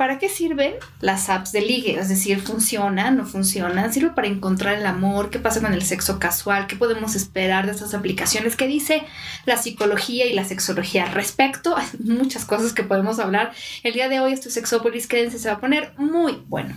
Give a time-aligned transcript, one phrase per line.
[0.00, 1.98] ¿para qué sirven las apps de ligue?
[1.98, 3.18] Es decir, ¿funcionan?
[3.18, 3.92] ¿No funcionan?
[3.92, 5.28] ¿Sirve para encontrar el amor?
[5.28, 6.66] ¿Qué pasa con el sexo casual?
[6.66, 8.56] ¿Qué podemos esperar de estas aplicaciones?
[8.56, 9.02] ¿Qué dice
[9.44, 11.76] la psicología y la sexología respecto?
[11.76, 13.52] Hay muchas cosas que podemos hablar.
[13.82, 16.74] El día de hoy, esto es Sexópolis, quédense, se va a poner muy bueno.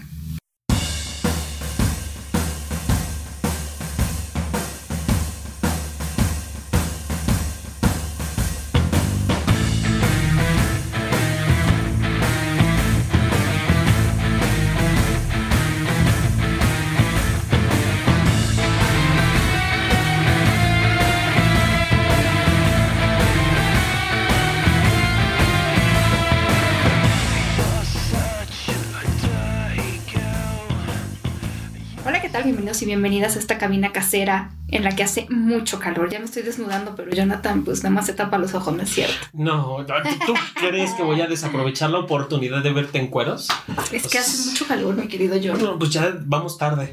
[32.73, 36.09] Bienvenidos y bienvenidas a esta cabina casera en la que hace mucho calor.
[36.09, 38.89] Ya me estoy desnudando, pero Jonathan, pues nada más se tapa los ojos, ¿no es
[38.89, 39.13] cierto?
[39.31, 39.85] No,
[40.25, 43.47] ¿tú crees que voy a desaprovechar la oportunidad de verte en cueros?
[43.91, 45.67] Es que hace mucho calor, mi querido Jonathan.
[45.67, 46.91] No, pues ya vamos tarde,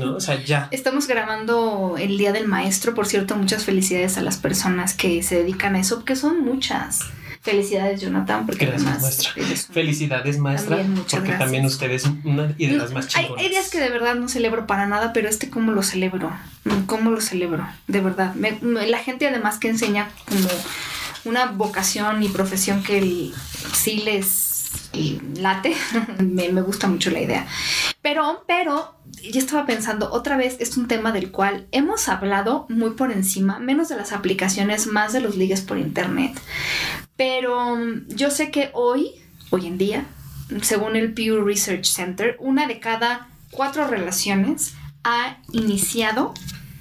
[0.00, 0.16] ¿no?
[0.16, 0.66] O sea, ya.
[0.72, 5.36] Estamos grabando el Día del Maestro, por cierto, muchas felicidades a las personas que se
[5.36, 7.02] dedican a eso, porque son muchas.
[7.42, 9.32] Felicidades, Jonathan, porque gracias, maestra.
[9.72, 13.42] Felicidades, maestra, porque también usted es una de las más chingonas.
[13.42, 16.30] Hay, días que de verdad no celebro para nada, pero este cómo lo celebro,
[16.86, 18.34] cómo lo celebro, de verdad.
[18.34, 20.48] la gente además que enseña como
[21.24, 23.32] una vocación y profesión que
[23.72, 24.59] sí les
[25.36, 25.74] late,
[26.18, 27.46] me, me gusta mucho la idea.
[28.02, 32.90] Pero, pero, yo estaba pensando, otra vez es un tema del cual hemos hablado muy
[32.90, 36.38] por encima, menos de las aplicaciones, más de los ligues por internet.
[37.16, 39.12] Pero mm, yo sé que hoy,
[39.50, 40.04] hoy en día,
[40.62, 46.34] según el Pew Research Center, una de cada cuatro relaciones ha iniciado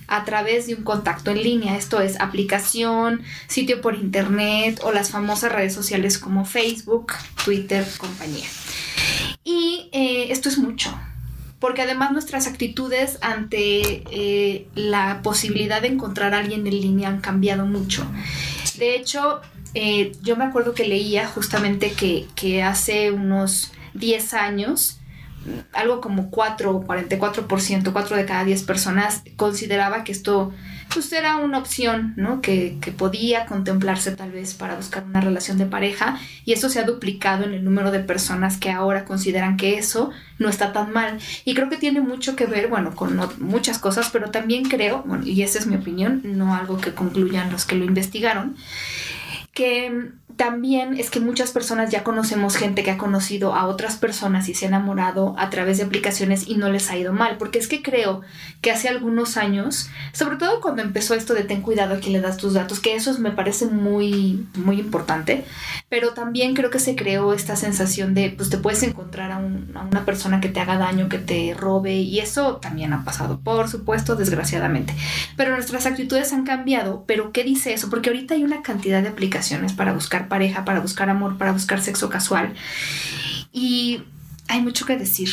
[0.09, 1.77] a través de un contacto en línea.
[1.77, 7.13] Esto es aplicación, sitio por internet o las famosas redes sociales como Facebook,
[7.45, 8.47] Twitter, compañía.
[9.43, 10.99] Y eh, esto es mucho,
[11.59, 17.21] porque además nuestras actitudes ante eh, la posibilidad de encontrar a alguien en línea han
[17.21, 18.05] cambiado mucho.
[18.77, 19.41] De hecho,
[19.73, 24.98] eh, yo me acuerdo que leía justamente que, hace unos 10 años,
[25.73, 30.51] algo como 4 44%, 4 de cada 10 personas consideraba que esto
[30.93, 32.41] pues era una opción, ¿no?
[32.41, 36.79] Que, que, podía contemplarse tal vez para buscar una relación de pareja y eso se
[36.79, 40.09] ha duplicado en el número de personas que ahora consideran que eso
[40.39, 41.19] no está tan mal.
[41.45, 45.25] Y creo que tiene mucho que ver, bueno, con muchas cosas, pero también creo, bueno,
[45.25, 48.55] y esa es mi opinión, no algo que concluyan los que lo investigaron,
[49.53, 54.47] que también es que muchas personas ya conocemos gente que ha conocido a otras personas
[54.47, 57.59] y se ha enamorado a través de aplicaciones y no les ha ido mal, porque
[57.59, 58.21] es que creo
[58.61, 62.21] que hace algunos años, sobre todo cuando empezó esto de ten cuidado a quién le
[62.21, 65.43] das tus datos, que eso me parece muy, muy importante,
[65.89, 69.39] pero también creo que se creó esta sensación de, pues te puedes encontrar a, a
[69.39, 73.67] una persona que te haga daño, que te robe, y eso también ha pasado, por
[73.67, 74.93] supuesto, desgraciadamente.
[75.35, 77.89] Pero nuestras actitudes han cambiado, pero ¿qué dice eso?
[77.89, 81.81] Porque ahorita hay una cantidad de aplicaciones para buscar pareja, para buscar amor, para buscar
[81.81, 82.53] sexo casual.
[83.51, 84.03] Y
[84.47, 85.29] hay mucho que decir.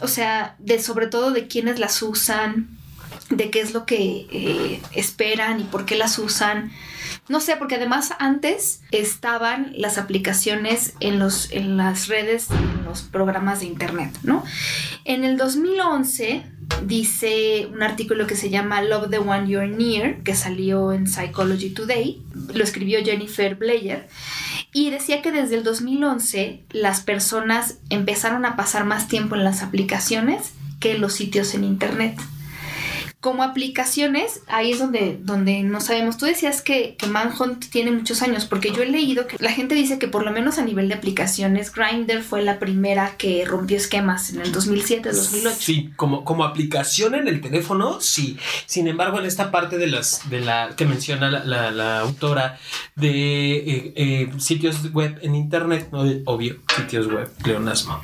[0.00, 2.78] O sea, de sobre todo de quiénes las usan,
[3.28, 6.72] de qué es lo que eh, esperan y por qué las usan.
[7.28, 13.02] No sé, porque además antes estaban las aplicaciones en, los, en las redes, en los
[13.02, 14.44] programas de internet, ¿no?
[15.04, 16.44] En el 2011
[16.86, 21.70] dice un artículo que se llama Love the One You're Near, que salió en Psychology
[21.70, 22.22] Today,
[22.54, 24.08] lo escribió Jennifer Blair,
[24.72, 29.62] y decía que desde el 2011 las personas empezaron a pasar más tiempo en las
[29.62, 32.18] aplicaciones que en los sitios en internet
[33.20, 36.16] como aplicaciones, ahí es donde, donde no sabemos.
[36.16, 39.74] Tú decías que, que, Manhunt tiene muchos años, porque yo he leído que la gente
[39.74, 43.76] dice que por lo menos a nivel de aplicaciones, Grindr fue la primera que rompió
[43.76, 45.56] esquemas en el 2007, 2008.
[45.60, 48.38] Sí, como, como aplicación en el teléfono, sí.
[48.64, 52.58] Sin embargo, en esta parte de las de la que menciona la, la, autora
[52.96, 53.10] de
[53.56, 58.00] eh, eh, sitios web en internet, no, obvio, sitios web, pleonasmo.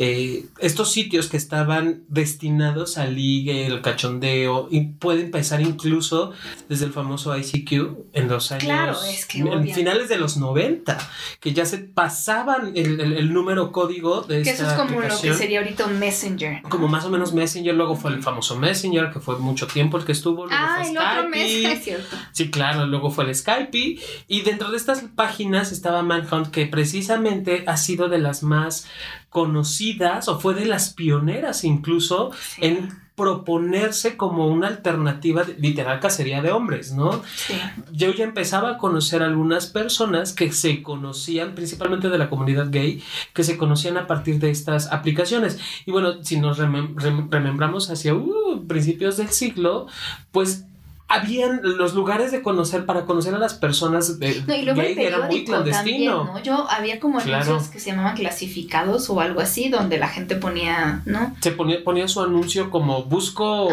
[0.00, 6.32] Eh, estos sitios que estaban destinados al ligue, el cachondeo, y puede empezar incluso
[6.68, 7.72] desde el famoso ICQ
[8.12, 8.62] en los años.
[8.64, 10.96] Claro, es que en finales de los 90,
[11.40, 15.58] que ya se pasaban el, número código de que eso es como lo que sería
[15.58, 16.62] ahorita un Messenger.
[16.68, 20.04] Como más o menos Messenger, luego fue el famoso Messenger, que fue mucho tiempo el
[20.04, 20.46] que estuvo.
[20.46, 22.16] Luego ah, el otro Messenger, es cierto.
[22.30, 23.98] Sí, claro, luego fue el Skype.
[24.28, 28.86] Y dentro de estas páginas estaba Manhunt, que precisamente ha sido de las más
[29.30, 32.88] conocidas o fue de las pioneras incluso en
[33.18, 37.20] proponerse como una alternativa literal cacería de hombres, ¿no?
[37.34, 37.54] Sí.
[37.90, 43.02] Yo ya empezaba a conocer algunas personas que se conocían, principalmente de la comunidad gay,
[43.34, 45.58] que se conocían a partir de estas aplicaciones.
[45.84, 49.88] Y bueno, si nos remembramos hacia uh, principios del siglo,
[50.30, 50.64] pues
[51.08, 54.94] habían los lugares de conocer para conocer a las personas de no, y luego gay
[54.98, 56.24] era muy clandestino.
[56.24, 56.42] ¿no?
[56.42, 61.00] Yo había como anuncios que se llamaban clasificados o algo así donde la gente ponía,
[61.06, 61.34] ¿no?
[61.40, 63.70] Se ponía, ponía su anuncio como busco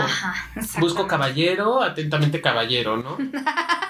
[0.79, 3.17] busco caballero, atentamente caballero, ¿no?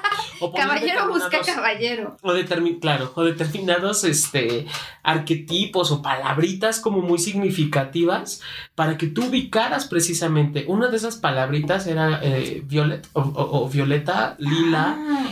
[0.56, 2.18] caballero busca caballero.
[2.22, 2.34] O
[2.80, 4.66] claro, o determinados este,
[5.04, 8.42] arquetipos o palabritas como muy significativas
[8.76, 10.66] para que tú ubicaras precisamente.
[10.68, 13.35] Una de esas palabritas era eh, violet o,
[13.70, 15.26] violeta, lila, ah,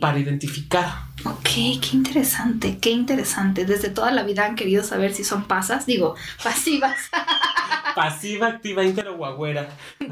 [0.00, 1.04] para identificar.
[1.24, 3.64] Ok, qué interesante, qué interesante.
[3.64, 6.98] Desde toda la vida han querido saber si son pasas, digo, pasivas.
[7.94, 9.68] Pasiva, activa, inter o guagüera.
[9.98, 10.06] ¿Qué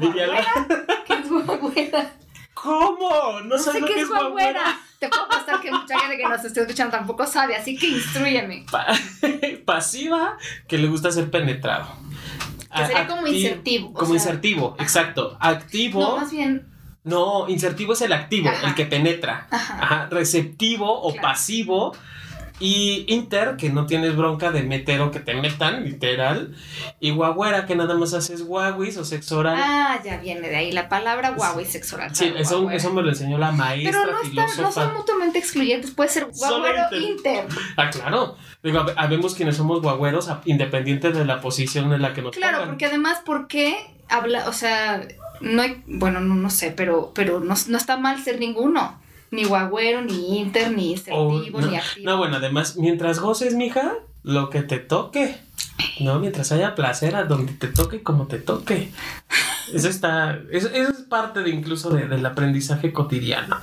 [1.13, 2.13] es guagüera?
[2.53, 3.41] ¿Cómo?
[3.41, 4.79] No, sé qué es guagüera.
[4.99, 8.65] Te puedo pasar que mucha gente que nos esté escuchando tampoco sabe, así que instruyeme.
[9.65, 10.37] pasiva,
[10.67, 11.87] que le gusta ser penetrado.
[12.75, 13.93] Que sería como insertivo.
[13.93, 15.37] Como insertivo, exacto.
[15.39, 15.99] Activo.
[15.99, 16.72] No, más bien.
[17.03, 19.47] No, insertivo es el activo, el que penetra.
[19.51, 20.07] Ajá.
[20.09, 21.93] Receptivo o pasivo
[22.59, 26.55] y Inter, que no tienes bronca de meter o que te metan, literal.
[26.99, 29.57] Y Guagüera, que nada más haces guaguis o sexo oral.
[29.59, 32.15] Ah, ya viene de ahí la palabra guagui, sexo oral.
[32.15, 34.61] Sí, eso, eso, me lo enseñó la maestra Pero no, filósofa.
[34.61, 37.47] no son mutuamente excluyentes, puede ser guagüero inter.
[37.75, 38.37] Ah, claro.
[38.61, 42.85] Digo, habemos quienes somos guagüeros independientes de la posición en la que nos Claro, porque
[42.85, 43.75] además, ¿por qué
[44.07, 45.05] habla, o sea,
[45.43, 49.01] no hay, bueno, no, no sé, pero, pero no, no está mal ser ninguno
[49.33, 52.05] ni guagüero, ni inter, ni selectivo, ni activo.
[52.05, 55.35] No, bueno, además, mientras goces, mija, lo que te toque.
[55.99, 58.91] No, mientras haya placer a donde te toque, como te toque.
[59.73, 63.57] Eso está, eso, es parte de incluso del aprendizaje cotidiano.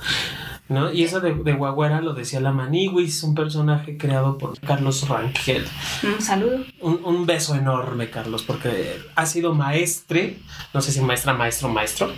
[0.71, 0.91] ¿No?
[0.91, 5.65] Y eso de, de Guagüera lo decía la Maniwis, un personaje creado por Carlos Rangel.
[6.03, 6.65] Un saludo.
[6.79, 10.37] Un, un, beso enorme, Carlos, porque ha sido maestre,
[10.73, 12.13] no sé si maestra, maestro, maestro,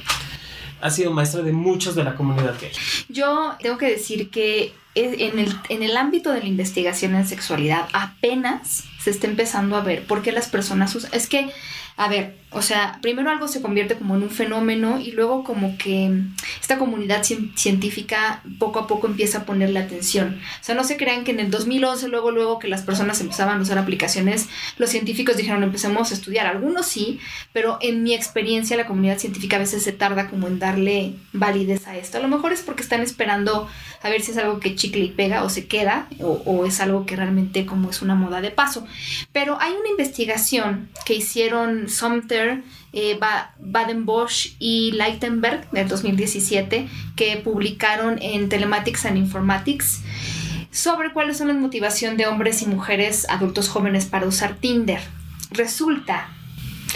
[0.81, 2.71] ha sido maestra de muchos de la comunidad gay.
[3.09, 7.87] Yo tengo que decir que en el, en el ámbito de la investigación en sexualidad
[7.93, 11.09] apenas se está empezando a ver por qué las personas usan...
[11.13, 11.51] Es que
[11.95, 15.77] a ver, o sea, primero algo se convierte como en un fenómeno y luego como
[15.77, 16.11] que
[16.61, 20.39] esta comunidad científica poco a poco empieza a ponerle atención.
[20.61, 23.59] O sea, no se crean que en el 2011, luego, luego que las personas empezaban
[23.59, 24.47] a usar aplicaciones,
[24.77, 26.45] los científicos dijeron empecemos a estudiar.
[26.45, 27.19] Algunos sí,
[27.51, 31.87] pero en mi experiencia la comunidad científica a veces se tarda como en darle validez
[31.87, 32.17] a esto.
[32.17, 33.67] A lo mejor es porque están esperando
[34.01, 37.05] a ver si es algo que chicle y pega o se queda o, es algo
[37.05, 38.85] que realmente como es una moda de paso.
[39.31, 42.42] Pero hay una investigación que hicieron Sumter,
[42.93, 43.19] eh,
[43.59, 50.01] Baden-Bosch y Leitenberg del 2017 que publicaron en Telematics and Informatics
[50.71, 55.01] sobre cuáles son las motivaciones de hombres y mujeres adultos jóvenes para usar Tinder.
[55.51, 56.29] Resulta,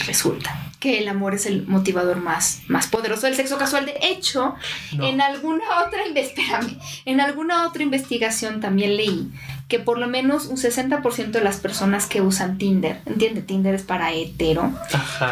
[0.07, 3.85] resulta que el amor es el motivador más, más poderoso del sexo casual.
[3.85, 4.55] De hecho,
[4.99, 6.01] en alguna otra
[7.05, 9.31] en alguna otra investigación también leí
[9.67, 13.83] que por lo menos un 60% de las personas que usan Tinder, entiende, Tinder es
[13.83, 14.71] para hetero,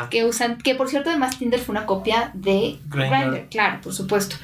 [0.10, 4.36] que usan, que por cierto además Tinder fue una copia de Grindr, claro, por supuesto,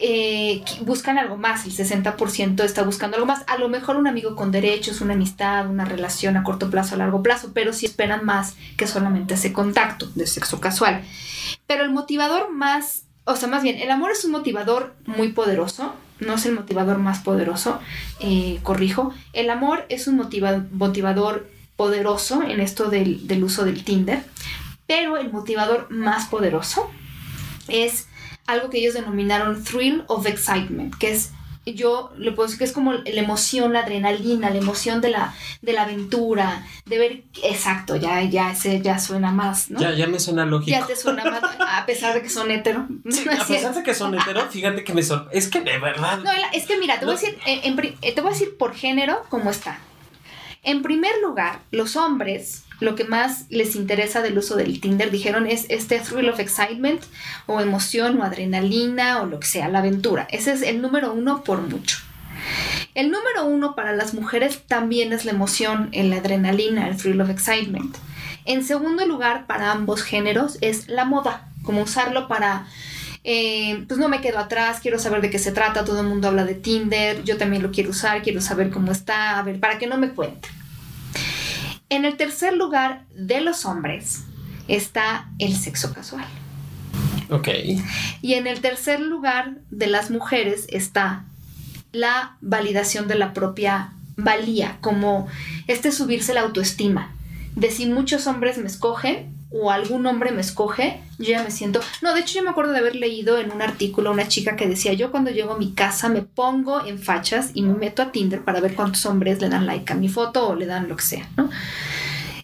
[0.00, 4.34] eh, buscan algo más, el 60% está buscando algo más, a lo mejor un amigo
[4.34, 8.24] con derechos, una amistad, una relación a corto plazo, a largo plazo, pero sí esperan
[8.24, 11.02] más que solamente ese contacto de sexo casual.
[11.68, 15.94] Pero el motivador más, o sea, más bien, el amor es un motivador muy poderoso,
[16.24, 17.80] no es el motivador más poderoso,
[18.20, 19.12] eh, corrijo.
[19.32, 24.24] El amor es un motivador poderoso en esto del, del uso del Tinder,
[24.86, 26.90] pero el motivador más poderoso
[27.68, 28.08] es
[28.46, 31.32] algo que ellos denominaron thrill of excitement, que es
[31.72, 35.34] yo le puedo decir que es como la emoción, la adrenalina, la emoción de la,
[35.62, 39.80] de la aventura, de ver, exacto, ya, ya, ese ya suena más, ¿no?
[39.80, 40.70] Ya, ya me suena lógico.
[40.70, 42.86] Ya te suena más, a pesar de que son hetero.
[43.40, 46.18] a pesar de que son hetero, fíjate que me sorprende, es que de verdad.
[46.18, 49.50] No, es que mira, te voy a decir, te voy a decir por género cómo
[49.50, 49.78] está.
[50.62, 55.46] En primer lugar, los hombres lo que más les interesa del uso del Tinder, dijeron,
[55.46, 57.02] es este thrill of excitement
[57.46, 60.26] o emoción o adrenalina o lo que sea, la aventura.
[60.30, 61.98] Ese es el número uno por mucho.
[62.94, 67.30] El número uno para las mujeres también es la emoción, la adrenalina, el thrill of
[67.30, 67.96] excitement.
[68.44, 72.66] En segundo lugar, para ambos géneros es la moda, como usarlo para
[73.26, 76.28] eh, pues no me quedo atrás, quiero saber de qué se trata, todo el mundo
[76.28, 79.78] habla de Tinder, yo también lo quiero usar, quiero saber cómo está, a ver, para
[79.78, 80.48] que no me cuente.
[81.94, 84.24] En el tercer lugar de los hombres
[84.66, 86.26] está el sexo casual.
[87.30, 87.48] Ok.
[88.20, 91.24] Y en el tercer lugar de las mujeres está
[91.92, 95.28] la validación de la propia valía, como
[95.68, 97.14] este subirse la autoestima,
[97.54, 101.80] de si muchos hombres me escogen o algún hombre me escoge, yo ya me siento...
[102.02, 104.66] No, de hecho yo me acuerdo de haber leído en un artículo una chica que
[104.66, 108.10] decía, yo cuando llego a mi casa me pongo en fachas y me meto a
[108.10, 110.96] Tinder para ver cuántos hombres le dan like a mi foto o le dan lo
[110.96, 111.50] que sea, ¿no?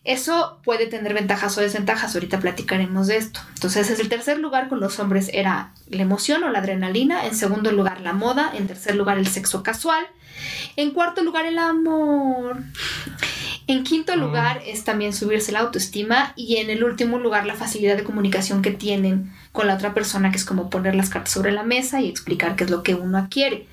[0.05, 3.41] Eso puede tener ventajas o desventajas, ahorita platicaremos de esto.
[3.55, 7.35] Entonces, en el tercer lugar con los hombres era la emoción o la adrenalina, en
[7.35, 10.07] segundo lugar la moda, en tercer lugar el sexo casual,
[10.77, 12.63] en cuarto lugar el amor.
[13.71, 17.97] En quinto lugar es también subirse la autoestima y en el último lugar la facilidad
[17.97, 21.53] de comunicación que tienen con la otra persona, que es como poner las cartas sobre
[21.53, 23.69] la mesa y explicar qué es lo que uno quiere.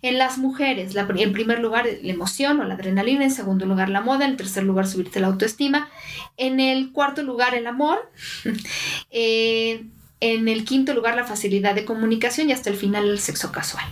[0.00, 4.00] En las mujeres, en primer lugar la emoción o la adrenalina, en segundo lugar la
[4.00, 5.90] moda, en tercer lugar subirse la autoestima,
[6.38, 8.10] en el cuarto lugar el amor,
[9.10, 9.84] eh,
[10.20, 13.84] en el quinto lugar la facilidad de comunicación y hasta el final el sexo casual.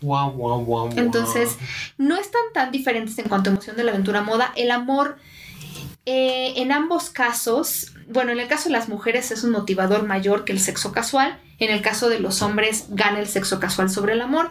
[0.00, 1.56] Wow, wow, wow, Entonces,
[1.96, 4.52] no están tan diferentes en cuanto a emoción de la aventura moda.
[4.56, 5.18] El amor,
[6.06, 10.44] eh, en ambos casos, bueno, en el caso de las mujeres es un motivador mayor
[10.44, 11.38] que el sexo casual.
[11.58, 14.50] En el caso de los hombres gana el sexo casual sobre el amor.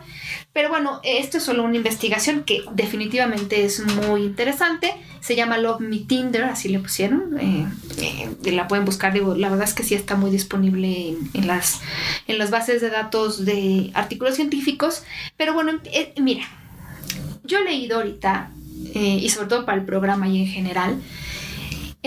[0.52, 4.94] Pero bueno, esto es solo una investigación que definitivamente es muy interesante.
[5.22, 7.38] Se llama Love Me Tinder, así le pusieron.
[7.40, 11.48] Eh, eh, la pueden buscar, digo, la verdad es que sí está muy disponible en,
[11.48, 11.80] las,
[12.28, 15.04] en las bases de datos de artículos científicos.
[15.38, 16.46] Pero bueno, eh, mira,
[17.44, 18.52] yo he leído ahorita,
[18.94, 21.02] y sobre todo para el programa y en general,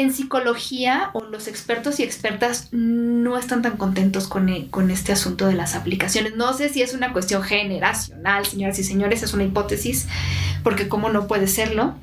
[0.00, 5.12] en psicología o los expertos y expertas no están tan contentos con, e, con, este
[5.12, 6.36] asunto de las aplicaciones.
[6.36, 10.06] No sé si es una cuestión generacional, señoras y señores, es una hipótesis,
[10.62, 11.94] porque cómo no puede serlo.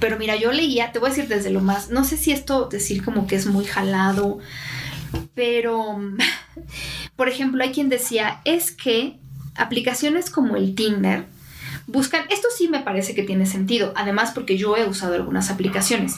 [0.00, 2.68] Pero mira, yo leía, te voy a decir desde lo más, no sé si esto
[2.68, 4.38] decir como que es muy jalado,
[5.34, 5.98] pero,
[7.16, 9.18] por ejemplo, hay quien decía, es que
[9.54, 11.24] aplicaciones como el Tinder,
[11.86, 16.16] buscan, esto sí me parece que tiene sentido, además porque yo he usado algunas aplicaciones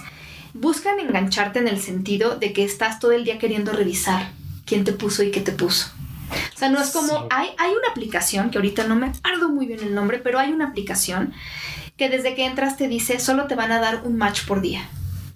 [0.55, 4.31] buscan engancharte en el sentido de que estás todo el día queriendo revisar
[4.65, 5.89] quién te puso y qué te puso.
[6.55, 9.67] O sea, no es como, hay, hay una aplicación, que ahorita no me acuerdo muy
[9.67, 11.33] bien el nombre, pero hay una aplicación
[11.97, 14.89] que desde que entras te dice, solo te van a dar un match por día.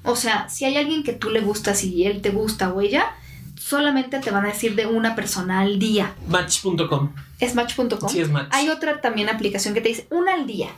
[0.04, 3.14] O sea, si hay alguien que tú le gustas y él te gusta o ella,
[3.56, 6.14] solamente te van a decir de una persona al día.
[6.28, 7.12] Match.com.
[7.38, 8.08] ¿Es match.com?
[8.08, 8.48] Sí, es match.
[8.50, 10.68] Hay otra también aplicación que te dice una al día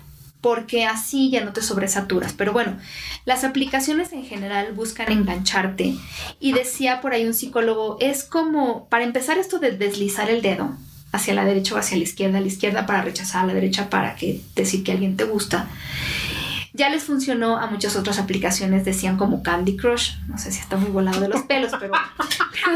[0.45, 2.35] porque así ya no te sobresaturas.
[2.35, 2.77] Pero bueno,
[3.25, 5.95] las aplicaciones en general buscan engancharte.
[6.39, 10.77] Y decía por ahí un psicólogo, es como, para empezar esto de deslizar el dedo
[11.13, 13.89] hacia la derecha o hacia la izquierda, a la izquierda para rechazar, a la derecha
[13.89, 15.67] para que decir que alguien te gusta.
[16.75, 20.77] Ya les funcionó a muchas otras aplicaciones, decían como Candy Crush, no sé si está
[20.77, 21.95] muy volado de los pelos, pero,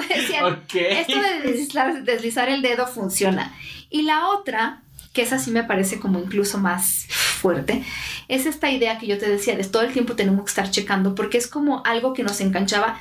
[0.09, 3.55] decían, esto de deslizar, deslizar el dedo funciona.
[3.91, 7.85] Y la otra, que esa sí me parece como incluso más fuerte,
[8.29, 11.15] es esta idea que yo te decía de todo el tiempo tenemos que estar checando
[11.15, 13.01] porque es como algo que nos enganchaba.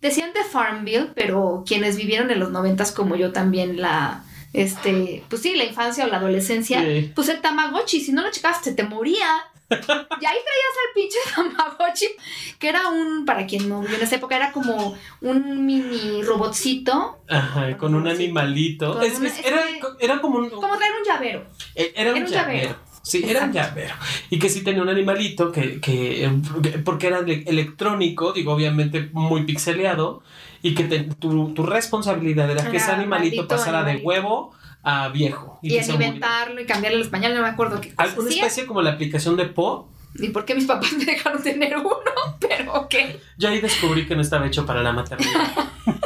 [0.00, 5.42] Decían de Farmville, pero quienes vivieron en los noventas como yo también la este, pues
[5.42, 9.26] sí, la infancia o la adolescencia, pues el Tamagotchi, si no lo checaste, te moría.
[9.72, 12.06] Y ahí traías al pinche Tamagotchi,
[12.58, 17.18] que era un, para quien no vivió en esa época, era como un mini robotcito.
[17.28, 19.00] Ajá, con un animalito.
[20.00, 20.50] era, como un.
[20.50, 21.44] Como traer un llavero.
[21.74, 22.76] E, era un, llavero.
[23.02, 23.94] Sí, era un llavero.
[24.30, 26.30] Y que sí tenía un animalito que, que
[26.84, 30.22] porque era electrónico, digo, obviamente muy pixeleado,
[30.62, 35.58] y que tu, tu, responsabilidad era que ese animalito pasara de huevo a viejo.
[35.62, 38.92] Y, alimentarlo y cambiarle el español, no me acuerdo qué cosa Alguna especie como la
[38.92, 39.88] aplicación de Po.
[40.14, 41.92] ¿Y por qué mis papás me dejaron tener uno?
[42.40, 42.94] Pero ok.
[43.38, 45.52] Yo ahí descubrí que no estaba hecho para la maternidad.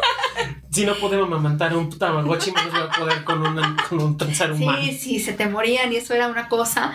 [0.71, 3.43] si no podemos amamantar un tamagotchi, no se va a poder con,
[3.89, 4.79] con un transar humano.
[4.83, 6.93] Sí, sí, se te morían y eso era una cosa.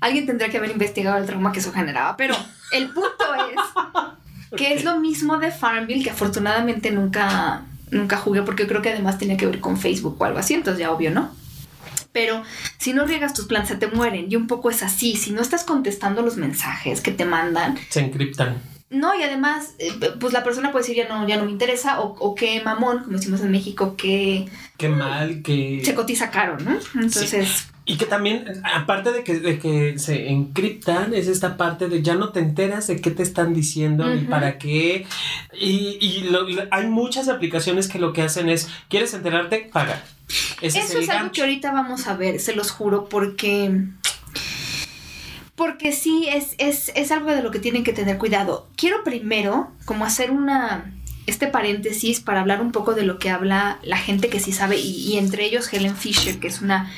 [0.00, 2.16] Alguien tendría que haber investigado el trauma que eso generaba.
[2.16, 2.34] Pero
[2.72, 7.62] el punto es que es lo mismo de Farmville, que afortunadamente nunca,
[7.92, 10.80] nunca jugué, porque creo que además tenía que ver con Facebook o algo así, entonces
[10.80, 11.30] ya obvio, ¿no?
[12.10, 12.42] Pero
[12.78, 14.26] si no riegas tus planes, se te mueren.
[14.30, 15.16] Y un poco es así.
[15.16, 18.60] Si no estás contestando los mensajes que te mandan, se encriptan
[18.92, 22.00] no, y además, eh, pues la persona puede decir ya no, ya no me interesa,
[22.00, 24.46] o, o qué mamón, como decimos en México, que...
[24.76, 25.80] Qué mal, que...
[25.82, 26.78] Se cotiza caro, ¿no?
[26.94, 27.71] Entonces...
[27.84, 32.14] Y que también, aparte de que, de que se encriptan, es esta parte de ya
[32.14, 35.06] no te enteras de qué te están diciendo ni para qué.
[35.52, 36.28] Y, y
[36.70, 39.68] hay muchas aplicaciones que lo que hacen es, ¿quieres enterarte?
[39.72, 40.04] Paga.
[40.60, 43.70] Eso es algo que ahorita vamos a ver, se los juro, porque
[45.54, 48.68] porque sí, es, es, es algo de lo que tienen que tener cuidado.
[48.76, 50.92] Quiero primero como hacer una
[51.26, 54.78] este paréntesis para hablar un poco de lo que habla la gente que sí sabe,
[54.78, 56.90] y, entre ellos Helen Fisher, que es una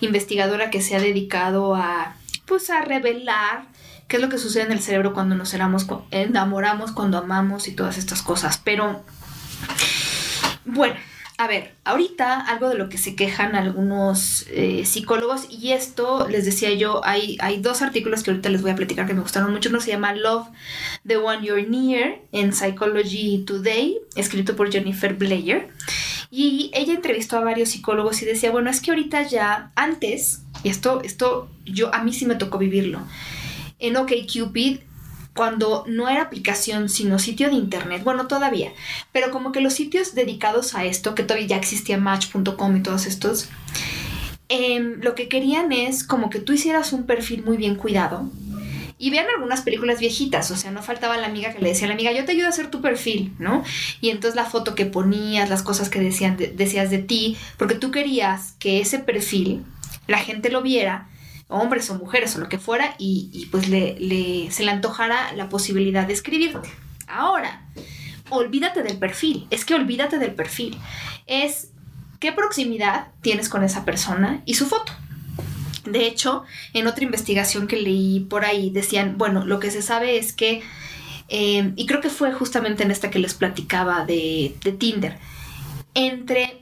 [0.00, 2.16] investigadora que se ha dedicado a,
[2.46, 3.64] pues, a revelar
[4.08, 7.96] qué es lo que sucede en el cerebro cuando nos enamoramos, cuando amamos y todas
[7.96, 8.60] estas cosas.
[8.62, 9.04] Pero,
[10.64, 10.96] bueno,
[11.40, 16.44] a ver, ahorita algo de lo que se quejan algunos eh, psicólogos, y esto les
[16.44, 19.50] decía yo, hay, hay dos artículos que ahorita les voy a platicar que me gustaron
[19.50, 19.70] mucho.
[19.70, 20.48] Uno se llama Love,
[21.06, 25.70] the One You're Near, en Psychology Today, escrito por Jennifer Blair.
[26.30, 30.68] Y ella entrevistó a varios psicólogos y decía, bueno, es que ahorita ya, antes, y
[30.68, 33.00] esto, esto yo, a mí sí me tocó vivirlo,
[33.80, 34.78] en OkCupid
[35.34, 38.72] cuando no era aplicación, sino sitio de internet, bueno, todavía,
[39.12, 43.06] pero como que los sitios dedicados a esto, que todavía ya existía match.com y todos
[43.06, 43.48] estos,
[44.48, 48.30] em, lo que querían es como que tú hicieras un perfil muy bien cuidado.
[49.02, 51.88] Y vean algunas películas viejitas, o sea, no faltaba la amiga que le decía a
[51.88, 53.64] la amiga, yo te ayudo a hacer tu perfil, ¿no?
[54.02, 57.90] Y entonces la foto que ponías, las cosas que decían decías de ti, porque tú
[57.90, 59.64] querías que ese perfil
[60.06, 61.08] la gente lo viera
[61.48, 66.06] hombres o mujeres o lo que fuera, y, pues le, se le antojara la posibilidad
[66.06, 66.68] de escribirte.
[67.06, 67.62] Ahora,
[68.28, 70.78] olvídate del perfil, es que olvídate del perfil.
[71.26, 71.70] Es
[72.18, 74.92] qué proximidad tienes con esa persona y su foto.
[75.92, 80.18] De hecho, en otra investigación que leí por ahí decían, bueno, lo que se sabe
[80.18, 80.62] es que,
[81.28, 85.18] eh, y creo que fue justamente en esta que les platicaba de, de Tinder,
[85.94, 86.60] entre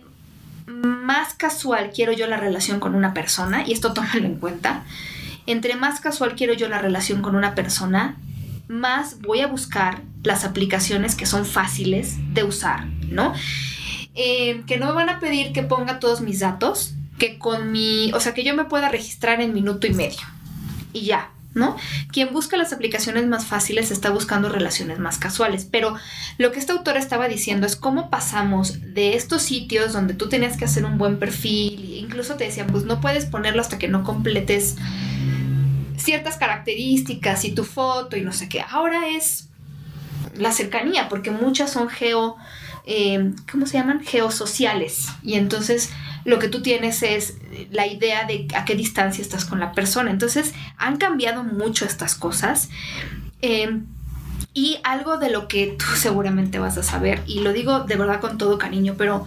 [0.67, 4.85] más casual quiero yo la relación con una persona, y esto tómalo en cuenta,
[5.47, 8.17] entre más casual quiero yo la relación con una persona,
[8.69, 13.33] más voy a buscar las aplicaciones que son fáciles de usar, ¿no?
[14.15, 18.13] Eh, que no me van a pedir que ponga todos mis datos, que con mi,
[18.13, 20.21] o sea, que yo me pueda registrar en minuto y medio.
[20.93, 21.77] Y ya, ¿no?
[22.13, 25.97] Quien busca las aplicaciones más fáciles está buscando relaciones más casuales, pero
[26.39, 30.57] lo que esta autora estaba diciendo es cómo pasamos de estos sitios donde tú tenías
[30.57, 33.89] que hacer un buen perfil, e incluso te decían, pues no puedes ponerlo hasta que
[33.89, 34.77] no completes
[35.97, 38.63] ciertas características y tu foto y no sé qué.
[38.69, 39.49] Ahora es
[40.37, 42.37] la cercanía, porque muchas son geo,
[42.91, 44.03] eh, ¿cómo se llaman?
[44.03, 45.09] Geosociales.
[45.23, 45.91] Y entonces
[46.25, 47.35] lo que tú tienes es
[47.71, 50.11] la idea de a qué distancia estás con la persona.
[50.11, 52.71] Entonces, han cambiado mucho estas cosas.
[53.43, 53.85] Em,
[54.55, 58.21] y algo de lo que tú seguramente vas a saber, y lo digo de verdad
[58.21, 59.27] con todo cariño, pero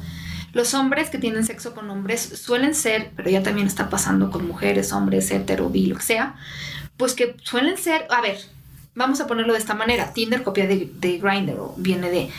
[0.53, 4.47] los hombres que tienen sexo con hombres suelen ser, pero ya también está pasando con
[4.47, 6.35] mujeres, hombres, hetero, bi, lo que sea,
[6.97, 8.39] pues que suelen ser, a ver,
[8.95, 12.29] vamos a ponerlo de esta manera, Tinder copia de, de Grindr o viene de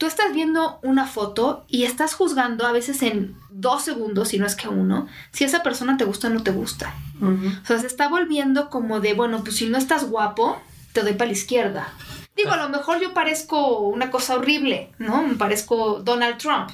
[0.00, 4.46] tú estás viendo una foto y estás juzgando a veces en dos segundos, si no
[4.46, 6.94] es que uno, si esa persona te gusta o no te gusta.
[7.20, 10.58] O sea, se está volviendo como de, bueno, pues si no estás guapo,
[10.94, 11.92] te doy para la izquierda.
[12.34, 15.22] Digo, a lo mejor yo parezco una cosa horrible, ¿no?
[15.22, 16.70] Me parezco Donald Trump.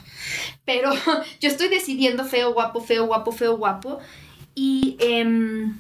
[0.65, 0.93] Pero
[1.41, 3.99] yo estoy decidiendo feo, guapo, feo, guapo, feo, guapo.
[4.55, 5.77] Y em,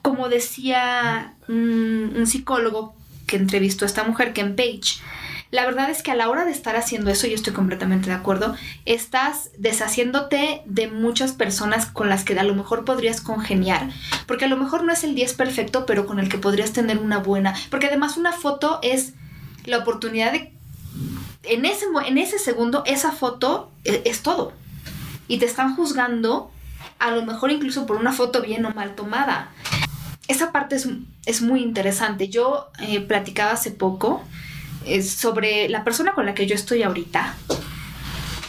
[0.00, 2.94] como decía un, un psicólogo
[3.26, 5.00] que entrevistó a esta mujer, Ken Page,
[5.50, 8.14] la verdad es que a la hora de estar haciendo eso, yo estoy completamente de
[8.14, 13.90] acuerdo, estás deshaciéndote de muchas personas con las que a lo mejor podrías congeniar,
[14.26, 16.98] porque a lo mejor no es el 10 perfecto, pero con el que podrías tener
[16.98, 19.14] una buena, porque además una foto es
[19.64, 20.52] la oportunidad de,
[21.44, 24.52] en ese, en ese segundo, esa foto es, es todo.
[25.28, 26.50] Y te están juzgando,
[26.98, 29.50] a lo mejor incluso por una foto bien o mal tomada.
[30.28, 30.88] Esa parte es,
[31.26, 32.28] es muy interesante.
[32.28, 34.22] Yo eh, platicaba hace poco
[35.02, 37.34] sobre la persona con la que yo estoy ahorita,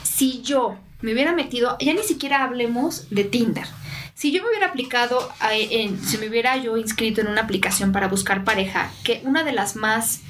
[0.04, 3.67] si yo me hubiera metido, ya ni siquiera hablemos de Tinder.
[4.13, 8.08] Si yo me hubiera aplicado, en, si me hubiera yo inscrito en una aplicación para
[8.08, 10.21] buscar pareja, que una de las más,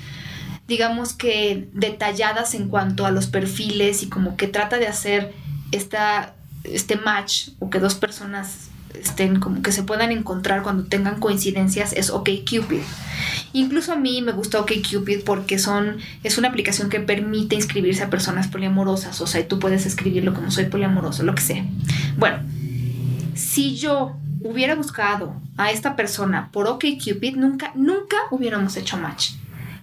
[0.67, 5.33] digamos que detalladas en cuanto a los perfiles y como que trata de hacer
[5.71, 11.19] esta, este match o que dos personas estén como que se puedan encontrar cuando tengan
[11.19, 12.81] coincidencias es OkCupid.
[13.53, 18.09] Incluso a mí me gusta OkCupid porque son, es una aplicación que permite inscribirse a
[18.09, 19.21] personas poliamorosas.
[19.21, 21.65] O sea, tú puedes escribirlo como soy poliamoroso, lo que sea.
[22.17, 22.39] Bueno,
[23.33, 29.31] si yo hubiera buscado a esta persona por OkCupid, nunca, nunca hubiéramos hecho match.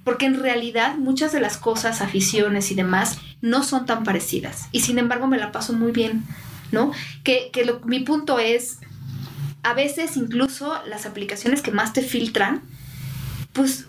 [0.04, 4.68] Porque en realidad muchas de las cosas, aficiones y demás, no son tan parecidas.
[4.72, 6.24] Y sin embargo me la paso muy bien,
[6.70, 6.92] ¿no?
[7.24, 7.50] Que,
[7.84, 8.78] mi punto es,
[9.62, 12.62] a veces incluso las aplicaciones que más te filtran
[13.52, 13.86] pues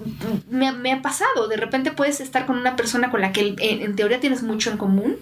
[0.50, 1.48] me, ha pasado.
[1.48, 4.78] De repente puedes estar con una persona con la que en, teoría tienes mucho en
[4.78, 5.16] común,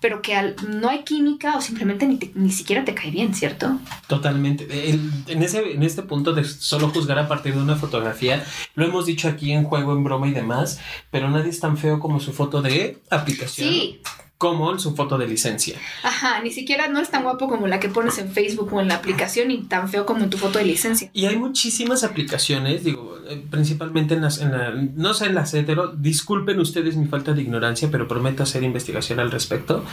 [0.00, 3.78] pero que al, no hay química o simplemente ni, ni siquiera te cae bien, ¿cierto?
[4.06, 4.66] Totalmente.
[4.90, 8.42] en, ese, en este punto de solo juzgar a partir de una fotografía,
[8.74, 10.80] lo hemos dicho aquí en juego, en broma y demás,
[11.10, 13.68] pero nadie es tan feo como su foto de aplicación.
[13.68, 14.00] Sí
[14.38, 15.78] como en su foto de licencia.
[16.02, 18.88] Ajá, ni siquiera no es tan guapo como la que pones en Facebook o en
[18.88, 21.08] la aplicación y tan feo como en tu foto de licencia.
[21.12, 25.54] Y hay muchísimas aplicaciones, digo, eh, principalmente en las, en la, no sé, en las
[25.54, 29.84] hetero, disculpen ustedes mi falta de ignorancia, pero prometo hacer investigación al respecto.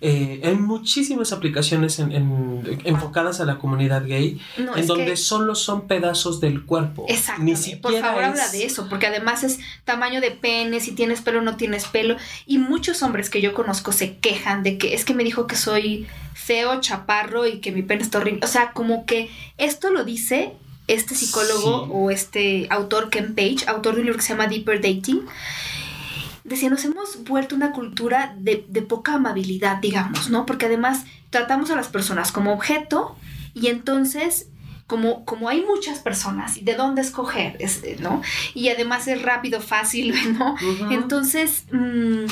[0.00, 2.12] Eh, hay muchísimas aplicaciones en,
[2.84, 7.06] enfocadas a la comunidad gay, en donde solo son pedazos del cuerpo.
[7.08, 7.42] Exacto.
[7.42, 11.20] Ni siquiera Por favor, habla de eso, porque además es tamaño de pene, si tienes
[11.20, 12.16] pelo o no tienes pelo,
[12.46, 15.56] y muchos hombres que yo conozco se quejan de que es que me dijo que
[15.56, 18.40] soy feo, chaparro y que mi pene está horrible.
[18.44, 20.52] O sea, como que esto lo dice
[20.86, 24.80] este psicólogo o este autor Ken Page, autor de un libro que se llama Deeper
[24.80, 25.22] Dating.
[26.44, 30.44] Decía, nos hemos vuelto una cultura de, de poca amabilidad, digamos, ¿no?
[30.44, 33.16] Porque además tratamos a las personas como objeto
[33.54, 34.48] y entonces
[34.86, 37.56] como, como hay muchas personas, ¿de dónde escoger?
[38.00, 38.22] ¿no?
[38.52, 40.56] Y además es rápido, fácil, ¿no?
[40.90, 42.26] Entonces, mmm,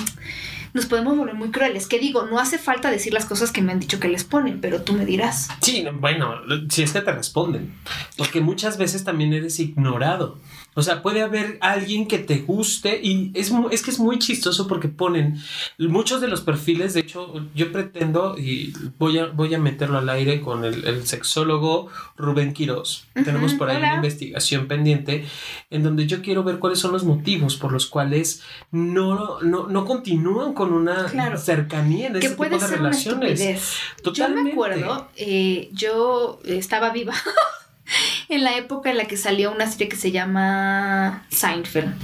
[0.72, 1.86] nos podemos volver muy crueles.
[1.86, 4.60] Que digo, no hace falta decir las cosas que me han dicho que les ponen,
[4.60, 5.48] pero tú me dirás.
[5.60, 6.34] Sí, bueno,
[6.68, 7.74] si es que te responden.
[8.16, 10.38] Porque muchas veces también eres ignorado.
[10.74, 14.66] O sea, puede haber alguien que te guste y es, es que es muy chistoso
[14.66, 15.38] porque ponen
[15.78, 20.08] muchos de los perfiles, de hecho yo pretendo y voy a, voy a meterlo al
[20.08, 23.06] aire con el, sexólogo Rubén Quiroz.
[23.12, 25.26] Tenemos por ahí una investigación pendiente
[25.70, 30.54] en donde yo quiero ver cuáles son los motivos por los cuales no, no, continúan
[30.54, 33.76] con una cercanía en ese tipo de relaciones.
[34.14, 37.14] Yo me acuerdo, eh, yo estaba viva.
[38.28, 41.94] en la época en la que salió una serie que se llama Seinfeld.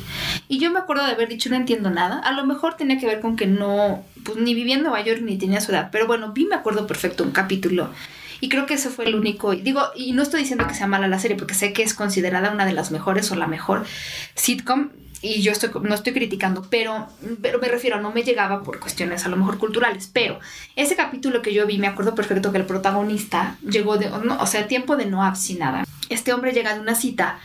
[0.49, 2.19] Y yo me acuerdo de haber dicho, no entiendo nada.
[2.21, 5.21] A lo mejor tenía que ver con que no, pues ni vivía en Nueva York
[5.23, 5.88] ni tenía su edad.
[5.93, 7.91] Pero bueno, vi, me acuerdo perfecto, un capítulo.
[8.41, 9.55] Y creo que ese fue el único.
[9.55, 12.53] Digo, y no estoy diciendo que sea mala la serie, porque sé que es considerada
[12.53, 13.85] una de las mejores o la mejor
[14.35, 17.09] sitcom y yo estoy, no estoy criticando, pero,
[17.43, 20.39] pero me refiero, no me llegaba por cuestiones a lo mejor culturales, pero
[20.77, 24.69] ese capítulo que yo vi, me acuerdo perfecto que el protagonista llegó de, o sea,
[24.69, 25.19] tiempo de no
[25.59, 25.85] nada.
[26.09, 27.39] Este hombre llega de una cita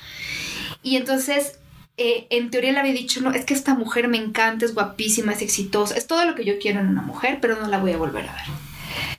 [0.83, 1.59] y entonces
[1.97, 5.33] eh, en teoría le había dicho, no, es que esta mujer me encanta, es guapísima,
[5.33, 7.93] es exitosa, es todo lo que yo quiero en una mujer, pero no la voy
[7.93, 8.72] a volver a ver.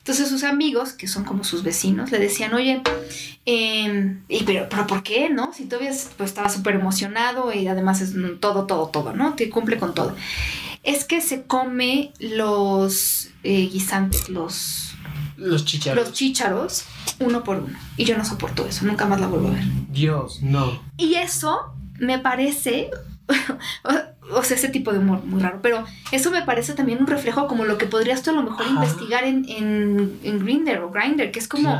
[0.04, 2.82] Entonces sus amigos, que son como sus vecinos, le decían, oye,
[3.46, 5.30] em, y pero, pero ¿por qué?
[5.30, 5.54] ¿No?
[5.54, 9.32] Si todavía pues, estaba súper emocionado y además es todo, todo, todo, ¿no?
[9.32, 10.14] Te cumple con todo.
[10.82, 14.92] Es que se come los eh, guisantes, los...
[15.38, 16.04] Los chícharos.
[16.04, 16.84] Los chícharos,
[17.20, 17.78] uno por uno.
[17.96, 19.64] Y yo no soporto eso, nunca más la vuelvo a ver.
[19.88, 20.82] Dios, no.
[20.98, 22.90] Y eso me parece
[24.30, 25.60] o sea, ese tipo de humor muy raro.
[25.62, 28.66] Pero eso me parece también un reflejo como lo que podrías tú a lo mejor
[28.66, 31.78] investigar en, en, en Grinder o Grinder, que es como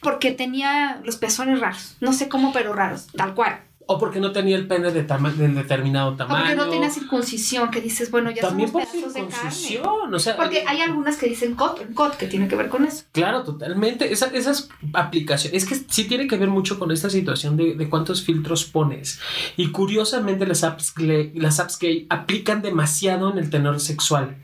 [0.00, 1.96] porque tenía los pezones raros.
[2.00, 3.60] No sé cómo, pero raros, tal cual.
[3.88, 6.38] O porque no tenía el pene de, de determinado tamaño.
[6.38, 10.14] O porque no tenía circuncisión, que dices, bueno, ya También somos pedazos de carne.
[10.14, 13.04] O sea, porque hay algunas que dicen cot, cot, que tiene que ver con eso.
[13.12, 14.12] Claro, totalmente.
[14.12, 17.88] Esa, esas aplicaciones, es que sí tiene que ver mucho con esta situación de, de
[17.88, 19.20] cuántos filtros pones.
[19.56, 20.94] Y curiosamente las apps,
[21.34, 24.36] las apps gay aplican demasiado en el tenor sexual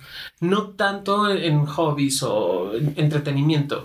[0.43, 3.85] no tanto en hobbies o entretenimiento.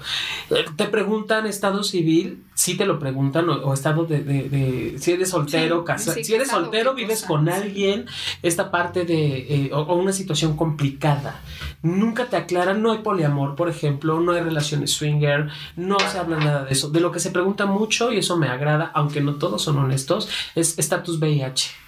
[0.49, 5.85] Eh, te preguntan estado civil, sí te lo preguntan, o, estado de, si eres soltero,
[5.85, 6.17] casado.
[6.23, 8.07] si eres soltero, vives con alguien,
[8.41, 11.39] esta parte de, eh, o, una situación complicada.
[11.83, 16.37] Nunca te aclaran, no hay poliamor, por ejemplo, no hay relaciones swinger, no se habla
[16.37, 16.89] nada de eso.
[16.89, 20.27] De lo que se pregunta mucho, y eso me agrada, aunque no todos son honestos,
[20.55, 21.86] es estatus VIH.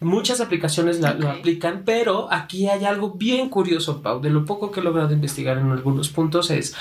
[0.00, 4.80] Muchas aplicaciones lo aplican, pero aquí hay algo bien curioso, Pau, de lo poco que
[4.80, 6.74] he logrado investigar en algunos puntos es,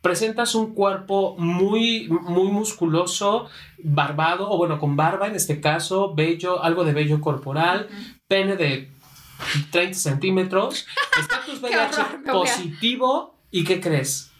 [0.00, 3.46] presentas un cuerpo muy, muy musculoso,
[3.82, 7.88] barbado, o bueno, con barba en este caso, bello, algo de vello corporal,
[8.28, 8.90] pene de
[9.70, 10.86] 30 centímetros,
[11.18, 14.30] estatus VIH positivo, ¿y qué crees?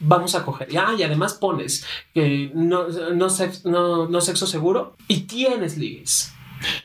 [0.00, 0.68] vamos a coger.
[0.76, 3.28] Ah, y además pones que no, no,
[3.64, 6.32] no, no sexo seguro y tienes ligues.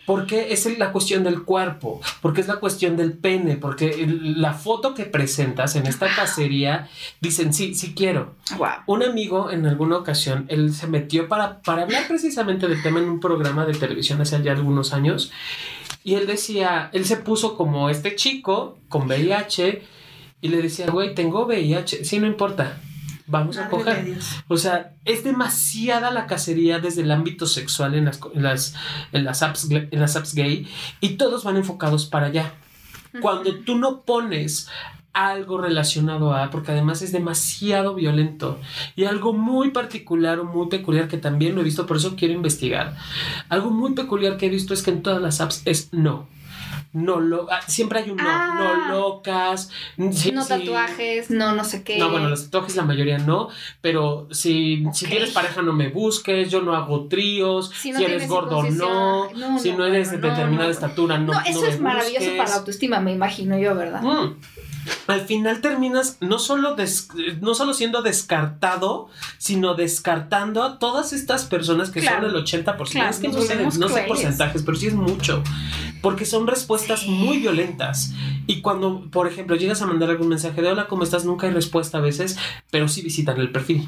[0.05, 4.93] Porque es la cuestión del cuerpo, porque es la cuestión del pene, porque la foto
[4.93, 8.35] que presentas en esta cacería dicen, sí, sí quiero.
[8.85, 13.09] Un amigo en alguna ocasión, él se metió para, para hablar precisamente del tema en
[13.09, 15.31] un programa de televisión hace ya algunos años
[16.03, 19.83] y él decía, él se puso como este chico con VIH
[20.41, 22.81] y le decía, güey, tengo VIH, sí, no importa
[23.31, 24.17] vamos a coger.
[24.47, 28.75] O sea, es demasiada la cacería desde el ámbito sexual en las, en las,
[29.11, 30.67] en las, apps, en las apps gay
[30.99, 32.53] y todos van enfocados para allá.
[33.21, 34.69] Cuando tú no pones
[35.13, 38.59] algo relacionado a, porque además es demasiado violento
[38.95, 42.33] y algo muy particular o muy peculiar que también lo he visto, por eso quiero
[42.33, 42.95] investigar.
[43.49, 46.27] Algo muy peculiar que he visto es que en todas las apps es no
[46.93, 48.29] no lo ah, siempre hay un no, no
[48.69, 48.87] Ah.
[48.91, 49.69] locas,
[50.11, 50.49] sí, no sí.
[50.49, 51.97] tatuajes, no no sé qué.
[51.97, 53.49] No, bueno, los tatuajes la mayoría no,
[53.81, 55.11] pero si, si Ok.
[55.11, 59.59] tienes pareja no me busques, yo no hago tríos, Si si, eres gordo no, no,
[59.59, 61.33] si no, eres de determinada estatura no.
[61.33, 62.37] No, eso me es maravilloso busques.
[62.37, 64.01] para la autoestima, me imagino yo, ¿verdad?
[64.01, 64.35] Mm.
[65.07, 71.45] Al final terminas no solo, des- no solo siendo descartado, sino descartando a todas estas
[71.45, 72.27] personas que Claro.
[72.27, 72.91] son el 80%.
[72.99, 75.43] Claro, es que no sé, no porcentajes, pero sí es mucho.
[76.01, 77.09] Porque son respuestas Sí.
[77.09, 78.13] muy violentas.
[78.47, 81.25] Y cuando, por ejemplo, llegas a mandar algún mensaje de hola, ¿cómo estás?
[81.25, 82.37] Nunca hay respuesta a veces,
[82.69, 83.87] pero sí visitan el perfil.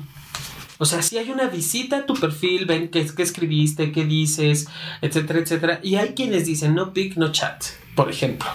[0.80, 4.68] O sea, si hay una visita a tu perfil, ven qué, qué escribiste, qué dices,
[5.02, 5.80] etcétera, etcétera.
[5.84, 7.64] Y hay quienes dicen no pic, no chat,
[7.96, 8.50] por ejemplo.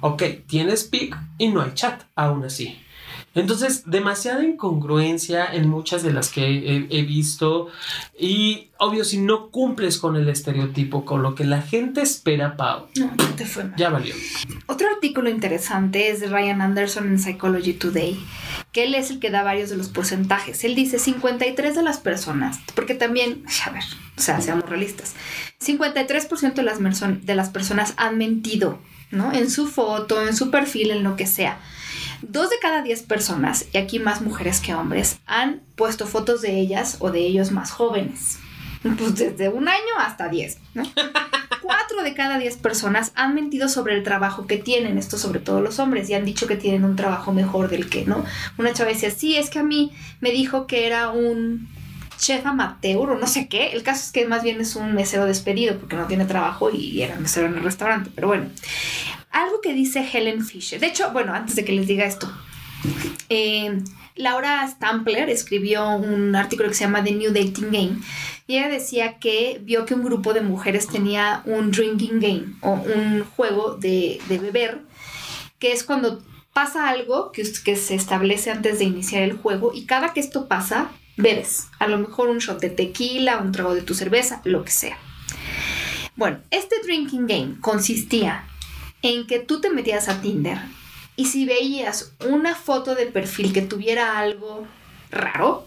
[0.00, 2.78] Ok, tienes pic y no hay chat, aún así.
[3.34, 7.68] Entonces, demasiada incongruencia en muchas de las que he, he visto.
[8.18, 12.86] Y obvio, si no cumples con el estereotipo, con lo que la gente espera, Pau,
[12.96, 13.74] No, te fue mal.
[13.76, 14.14] ya valió.
[14.66, 18.18] Otro artículo interesante es de Ryan Anderson en Psychology Today,
[18.72, 20.62] que él es el que da varios de los porcentajes.
[20.64, 23.82] Él dice 53 de las personas, porque también, a ver,
[24.16, 25.14] o sea, seamos realistas,
[25.60, 28.78] 53% de las, merson- de las personas han mentido,
[29.10, 29.32] ¿no?
[29.32, 31.58] En su foto, en su perfil, en lo que sea.
[32.28, 36.58] Dos de cada diez personas, y aquí más mujeres que hombres, han puesto fotos de
[36.58, 38.38] ellas o de ellos más jóvenes.
[38.82, 40.82] Pues desde un año hasta 10, ¿no?
[41.62, 45.62] Cuatro de cada diez personas han mentido sobre el trabajo que tienen, esto sobre todo
[45.62, 48.24] los hombres, y han dicho que tienen un trabajo mejor del que, ¿no?
[48.58, 51.68] Una chava decía, sí, es que a mí me dijo que era un
[52.24, 53.68] chef amateur o no sé qué.
[53.72, 57.02] El caso es que más bien es un mesero despedido porque no tiene trabajo y
[57.02, 58.46] era mesero en el restaurante, pero bueno.
[59.30, 60.80] Algo que dice Helen Fisher.
[60.80, 62.32] De hecho, bueno, antes de que les diga esto,
[63.28, 63.80] eh,
[64.14, 67.98] Laura Stampler escribió un artículo que se llama The New Dating Game
[68.46, 72.72] y ella decía que vio que un grupo de mujeres tenía un drinking game o
[72.72, 74.82] un juego de, de beber,
[75.58, 79.86] que es cuando pasa algo que, que se establece antes de iniciar el juego y
[79.86, 81.68] cada que esto pasa, bebes.
[81.78, 84.98] A lo mejor un shot de tequila, un trago de tu cerveza, lo que sea.
[86.16, 88.44] Bueno, este drinking game consistía
[89.02, 90.58] en que tú te metías a Tinder
[91.16, 94.66] y si veías una foto de perfil que tuviera algo
[95.10, 95.66] raro,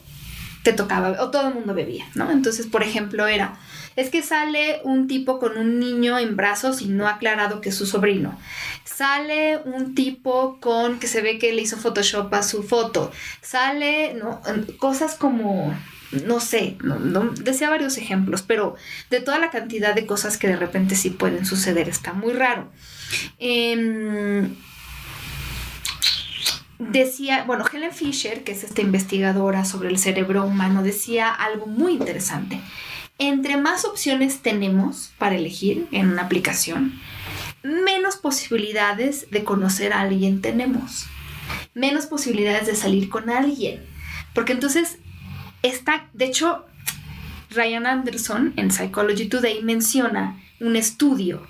[0.63, 2.29] te tocaba, o todo el mundo bebía, ¿no?
[2.31, 3.57] Entonces, por ejemplo, era,
[3.97, 7.69] es que sale un tipo con un niño en brazos y no ha aclarado que
[7.69, 8.39] es su sobrino.
[8.85, 13.11] Sale un tipo con que se ve que le hizo Photoshop a su foto.
[13.41, 14.39] Sale, ¿no?
[14.77, 15.75] Cosas como,
[16.25, 18.75] no sé, no, decía varios ejemplos, pero
[19.09, 22.69] de toda la cantidad de cosas que de repente sí pueden suceder, está muy raro.
[23.39, 24.55] Em,
[26.77, 31.93] decía, bueno, Helen Fisher, que es esta investigadora sobre el cerebro humano, decía algo muy
[31.93, 32.61] interesante.
[33.19, 36.99] Entre más opciones tenemos para elegir en una aplicación,
[37.63, 41.07] menos posibilidades de conocer a alguien tenemos.
[41.73, 43.83] Menos posibilidades de salir con alguien.
[44.35, 44.99] Porque entonces
[45.63, 46.65] está, de hecho,
[47.49, 51.41] Ryan Anderson en Psychology Today menciona un estudio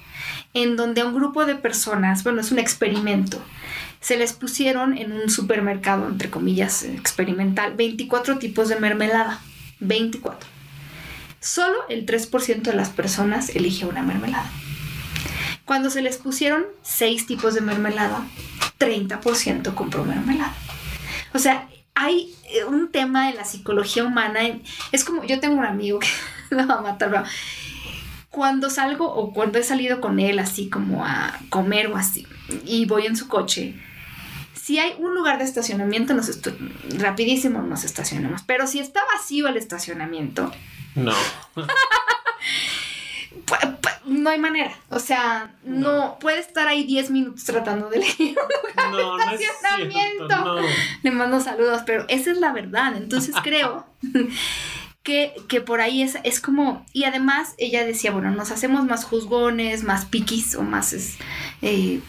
[0.53, 3.43] en donde a un grupo de personas, bueno, es un experimento,
[3.99, 9.41] se les pusieron en un supermercado, entre comillas, experimental, 24 tipos de mermelada.
[9.79, 10.56] 24.
[11.47, 14.51] Solo el 3% de las personas elige una mermelada.
[15.63, 18.27] Cuando se les pusieron 6 tipos de mermelada,
[18.79, 20.53] 30% compró mermelada.
[21.33, 24.41] O sea, hay eh, un tema en la psicología humana.
[24.91, 26.09] es como, yo tengo un amigo que
[26.53, 27.23] me va a matar,
[28.29, 32.27] cuando salgo o cuando he salido con él así como a comer o así,
[32.65, 33.73] y voy en su coche,
[34.67, 36.57] si hay un lugar de estacionamiento, nos estu-
[36.99, 38.41] rapidísimo nos estacionamos.
[38.45, 40.51] Pero si está vacío el estacionamiento,
[40.95, 41.13] No.
[41.55, 41.65] pu-
[43.45, 44.73] pu- no hay manera.
[44.89, 48.37] O sea, no puede estar ahí 10 minutos tratando de elegir.
[48.75, 50.27] No, no es estacionamiento.
[50.27, 50.61] cierto.
[51.03, 52.95] Le mando saludos, pero esa es la verdad.
[52.97, 53.85] Entonces creo
[55.07, 56.85] que, que por ahí es, es como.
[56.91, 61.15] Y además ella decía, bueno, nos hacemos más juzgones, más piquis o más es,
[61.61, 62.01] eh,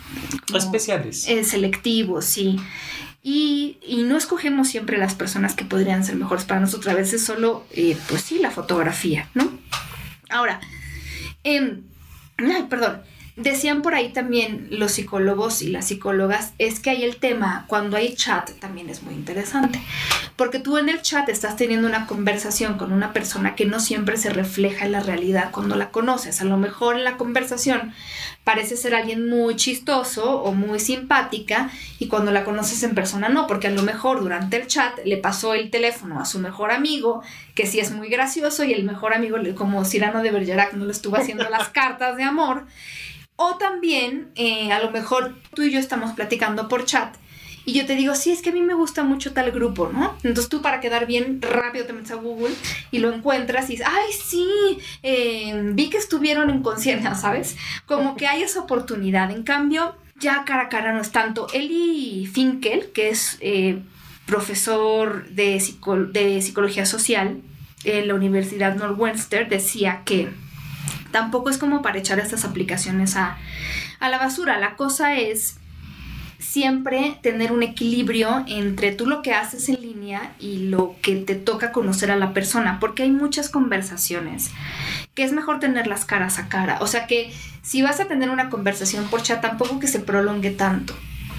[0.49, 1.29] como, Especiales.
[1.29, 2.59] eh, selectivos, sí.
[3.23, 6.93] Y, y no escogemos siempre las personas que podrían ser mejores para nosotros.
[6.93, 9.49] A veces solo, eh, pues sí, la fotografía, ¿no?
[10.29, 10.59] Ahora,
[11.45, 11.83] em,
[12.39, 13.03] ay, perdón.
[13.39, 17.97] Decían por ahí también los psicólogos y las psicólogas, es que hay el tema, cuando
[17.97, 19.81] hay chat también es muy interesante,
[20.37, 24.17] porque tú en el chat estás teniendo una conversación con una persona que no siempre
[24.17, 26.41] se refleja en la realidad cuando la conoces.
[26.41, 27.95] A lo mejor en la conversación
[28.43, 33.47] parece ser alguien muy chistoso o muy simpática y cuando la conoces en persona no,
[33.47, 37.23] porque a lo mejor durante el chat le pasó el teléfono a su mejor amigo,
[37.55, 40.93] que sí es muy gracioso y el mejor amigo, como Cyrano de Bergerac, no le
[40.93, 42.65] estuvo haciendo las cartas de amor
[43.41, 47.15] o también, eh, a lo mejor tú y yo estamos platicando por chat
[47.69, 50.17] y yo te digo, sí, es que a mí me gusta mucho tal grupo, ¿no?
[50.25, 52.55] Entonces tú para quedar bien rápido te metes a Google
[52.91, 57.57] y lo encuentras y dices, ay, sí, eh, vi que estuvieron en conciencia, ¿sabes?
[57.85, 59.31] Como que hay esa oportunidad.
[59.31, 61.47] En cambio, ya cara a cara no es tanto.
[61.53, 63.83] Eli Finkel, que es eh,
[64.25, 65.63] profesor de,
[66.13, 67.43] de psicología social
[67.85, 70.31] en la Universidad Northwestern, decía que
[71.19, 73.39] tampoco es como para echar estas aplicaciones a,
[74.01, 74.57] la basura.
[74.57, 75.57] La cosa es
[76.39, 81.35] siempre tener un equilibrio entre tú lo que haces en línea y lo que te
[81.35, 84.53] toca conocer a la persona, porque hay muchas conversaciones
[85.17, 86.79] que es mejor tenerlas caras a cara.
[86.83, 90.53] O sea que si vas a tener una conversación por chat, tampoco que se prolongue
[90.53, 90.95] tanto,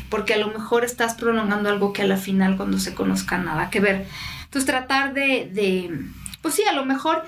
[0.09, 3.69] porque a lo mejor estás prolongando algo que a la final cuando se conozca nada
[3.69, 4.07] que ver.
[4.43, 5.89] Entonces tratar de, de
[6.41, 7.23] pues sí, a lo mejor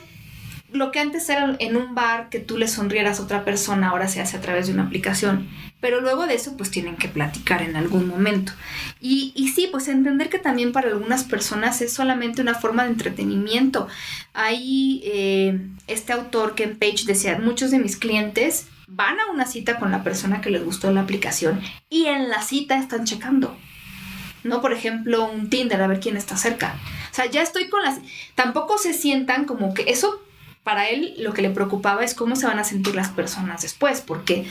[0.72, 4.08] lo que antes era en un bar que tú le sonrieras a otra persona, ahora
[4.08, 5.50] se hace a través de una aplicación.
[5.80, 8.54] Pero luego de eso, pues tienen que platicar en algún momento.
[9.00, 12.92] Y, y sí, pues entender que también para algunas personas es solamente una forma de
[12.92, 13.88] entretenimiento.
[14.34, 19.80] Hay eh, este autor, Ken Page, decía, muchos de mis clientes van a una cita
[19.80, 23.58] con la persona que les gustó la aplicación y en la cita están checando.
[24.44, 24.62] ¿no?
[24.62, 26.76] Por ejemplo, un Tinder, a ver quién está cerca.
[27.12, 28.00] O sea, ya estoy con las...
[28.36, 30.22] Tampoco se sientan como que eso
[30.64, 34.02] para él lo que le preocupaba es cómo se van a sentir las personas después,
[34.02, 34.46] porque,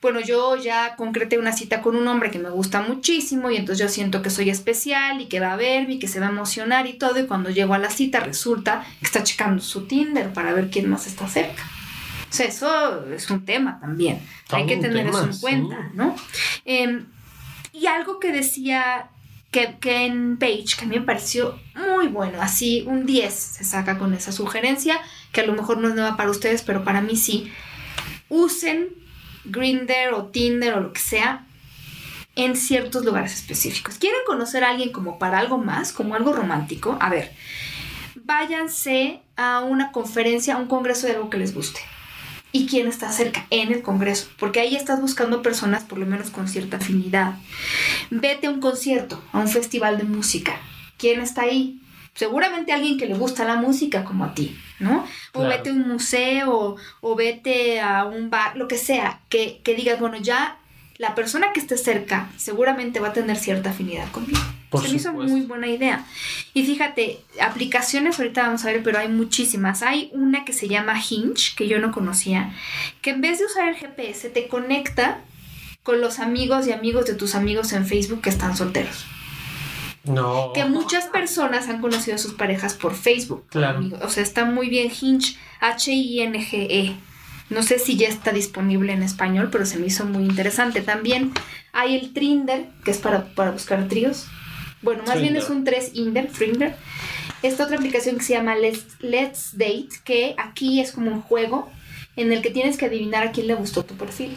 [0.00, 3.84] bueno, yo ya concreté una cita con un hombre que me gusta muchísimo y entonces
[3.84, 6.30] yo siento que soy especial y que va a verme y que se va a
[6.30, 10.32] emocionar y todo, y cuando llego a la cita resulta que está checando su Tinder
[10.32, 11.62] para ver quién más está cerca.
[12.30, 14.20] O sea, eso es un tema también.
[14.50, 16.16] Hay que tener eso en cuenta, ¿no?
[16.64, 17.06] Em,
[17.72, 19.08] y algo que decía
[19.80, 24.14] Ken Page, que a mí me pareció muy bueno, así un 10 se saca con
[24.14, 25.00] esa sugerencia,
[25.34, 27.52] que a lo mejor no es nueva para ustedes, pero para mí sí.
[28.30, 28.88] Usen
[29.44, 31.46] Grinder o Tinder o lo que sea
[32.36, 33.98] en ciertos lugares específicos.
[33.98, 36.96] ¿Quieren conocer a alguien como para algo más, como algo romántico?
[37.00, 37.32] A ver,
[38.14, 41.80] váyanse a una conferencia, a un congreso de algo que les guste
[42.54, 46.30] y quién está cerca en el Congreso, porque ahí estás buscando personas por lo menos
[46.30, 47.34] con cierta afinidad.
[48.10, 50.60] Vete a un concierto, a un festival de música.
[50.96, 51.80] ¿Quién está ahí?
[52.14, 55.06] Seguramente alguien que le gusta la música como a ti, ¿no?
[55.32, 59.74] O vete a un museo o vete a un bar, lo que sea, que, que
[59.74, 60.58] digas, bueno, ya
[60.98, 64.40] la persona que esté cerca seguramente va a tener cierta afinidad conmigo.
[64.80, 66.04] Se me hizo muy buena idea.
[66.52, 69.82] Y fíjate, aplicaciones ahorita vamos a ver, pero hay muchísimas.
[69.82, 72.52] Hay una que se llama Hinge, que yo no conocía,
[73.00, 75.20] que en vez de usar el GPS te conecta
[75.82, 79.04] con los amigos y amigos de tus amigos en Facebook que están solteros.
[80.04, 80.52] No.
[80.52, 83.46] Que muchas personas han conocido a sus parejas por Facebook.
[83.48, 83.88] Claro.
[84.02, 86.96] O sea, está muy bien Hinge, H-I-N-G-E.
[87.50, 90.80] No sé si ya está disponible en español, pero se me hizo muy interesante.
[90.80, 91.32] También
[91.72, 94.26] hay el Trinder, que es para, para buscar tríos.
[94.82, 96.76] Bueno, más bien es un 3 Inder, Trinder.
[97.42, 101.70] Esta otra aplicación que se llama Let's, Let's Date, que aquí es como un juego
[102.16, 104.36] en el que tienes que adivinar a quién le gustó tu perfil.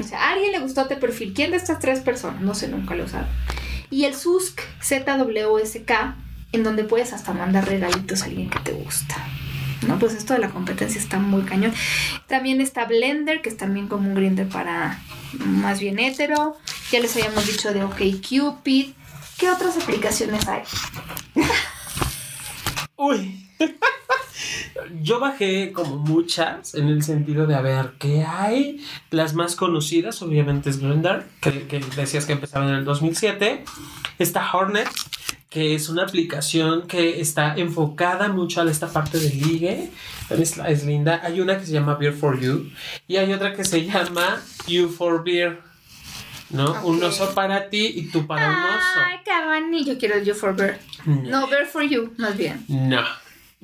[0.00, 1.32] O sea, a alguien le gustó tu perfil.
[1.34, 2.40] ¿Quién de estas tres personas?
[2.40, 3.26] No sé, nunca lo he usado.
[3.94, 6.16] Y el SUSK, Z-W-S-K,
[6.50, 9.14] en donde puedes hasta mandar regalitos a alguien que te gusta.
[9.86, 10.00] ¿no?
[10.00, 11.72] Pues esto de la competencia está muy cañón.
[12.26, 15.00] También está Blender, que es también como un grinder para
[15.34, 16.56] más bien hetero.
[16.90, 18.94] Ya les habíamos dicho de OkCupid.
[19.38, 20.62] ¿Qué otras aplicaciones hay?
[22.96, 23.43] Uy.
[25.00, 28.84] Yo bajé como muchas en el sentido de a ver qué hay.
[29.10, 33.64] Las más conocidas, obviamente, es Grindr, que, que decías que empezaba en el 2007.
[34.18, 34.88] Está Hornet,
[35.54, 39.90] que es una aplicación que está enfocada mucho a esta parte de ligue.
[40.30, 41.20] Es, es, linda.
[41.22, 42.70] Hay una que se llama Beer for You
[43.06, 45.60] y hay otra que se llama You for Beer.
[46.50, 46.84] ¿No?
[46.84, 49.00] Un oso para ti y tú para un oso.
[49.06, 50.78] Ay, qué Yo quiero You for Beer.
[51.04, 51.40] No.
[51.40, 52.64] no, Beer for You, más bien.
[52.68, 53.04] No.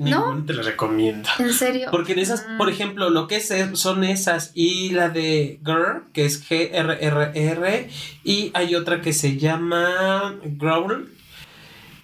[0.08, 0.42] ¿No?
[0.46, 1.28] te lo recomiendo.
[1.38, 1.88] ¿En serio?
[1.90, 2.72] Porque en esas, por mm.
[2.72, 7.90] ejemplo, lo que es, son esas y la de Girl, que es G-R-R-R,
[8.24, 11.10] y hay otra que se llama Growl,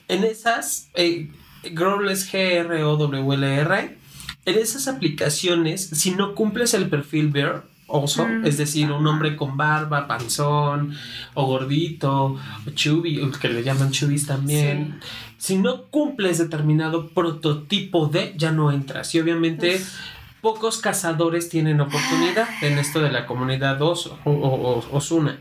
[0.09, 1.31] en esas, eh,
[1.65, 3.97] Growl es G-R-O-W-L-R.
[4.45, 8.47] En esas aplicaciones, si no cumples el perfil Bear, oso, Mm.
[8.47, 10.95] es decir, un hombre con barba, panzón,
[11.35, 15.01] o gordito, o chubby, que le llaman chubis también.
[15.39, 19.15] Si no cumples determinado prototipo de, ya no entras.
[19.15, 19.95] Y obviamente Uf.
[20.41, 25.39] pocos cazadores tienen oportunidad en esto de la comunidad oso o, o- o- osuna.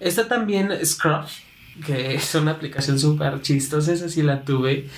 [0.00, 1.32] Está también Scruff,
[1.84, 4.88] que es una aplicación súper chistosa, esa sí la tuve.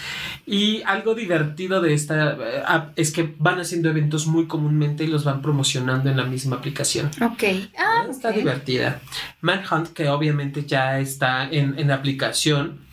[0.46, 5.06] Y algo divertido de esta eh, app es que van haciendo eventos muy comúnmente y
[5.06, 7.10] los van promocionando en la misma aplicación.
[7.22, 7.44] Ok.
[7.78, 8.36] Ah, Está ok.
[8.36, 9.00] divertida.
[9.40, 12.84] Manhunt, que obviamente ya está en, en aplicación.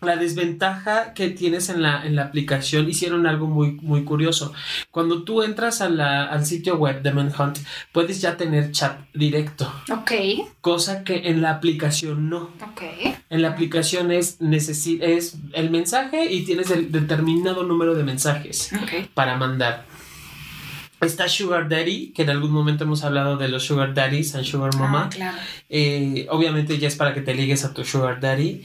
[0.00, 4.52] La desventaja que tienes en la, en la aplicación hicieron algo muy, muy curioso.
[4.90, 7.58] Cuando tú entras a la- al sitio web de Manhunt,
[7.92, 10.12] puedes ya tener chat directo, Ok.
[10.60, 12.50] cosa que en la aplicación no.
[12.62, 12.82] Ok.
[13.28, 19.10] En la aplicación es, es el mensaje y tienes el determinado número de mensajes Ok.
[19.14, 19.84] para mandar.
[21.00, 24.74] Está Sugar Daddy, que en algún momento hemos hablado de los Sugar Daddies and Sugar
[24.76, 25.04] Mama.
[25.06, 25.38] Ah, claro.
[25.70, 28.62] Eh, obviamente ya es para que te ligues a tu Sugar Daddy.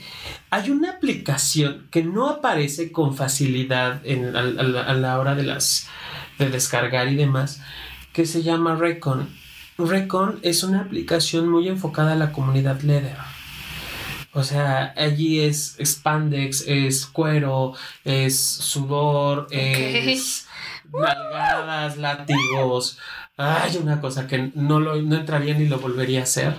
[0.50, 5.34] Hay una aplicación que no aparece con facilidad en, a, a la- a la hora
[5.36, 5.88] de las
[6.38, 7.62] de descargar y demás,
[8.12, 9.30] que se llama Recon.
[9.78, 13.16] Recon es una aplicación muy enfocada a la comunidad leather.
[14.34, 17.74] O sea, allí es spandex, es cuero,
[18.04, 20.45] es sudor, es
[21.02, 23.00] nalgadas, látigos.
[23.38, 26.56] Hay una cosa que no, lo, no entraría ni lo volvería a hacer.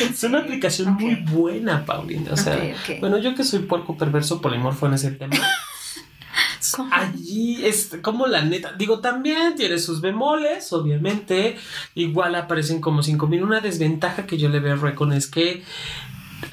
[0.00, 2.32] Es una aplicación muy buena, Paulina.
[2.32, 5.36] O sea, bueno, yo que soy puerco perverso polimorfo en ese tema.
[6.72, 6.92] ¿Cómo?
[6.92, 8.72] Allí es como la neta.
[8.72, 11.56] Digo, también tiene sus bemoles, obviamente.
[11.94, 13.42] Igual aparecen como 5000.
[13.42, 15.64] Una desventaja que yo le veo a Recon es que,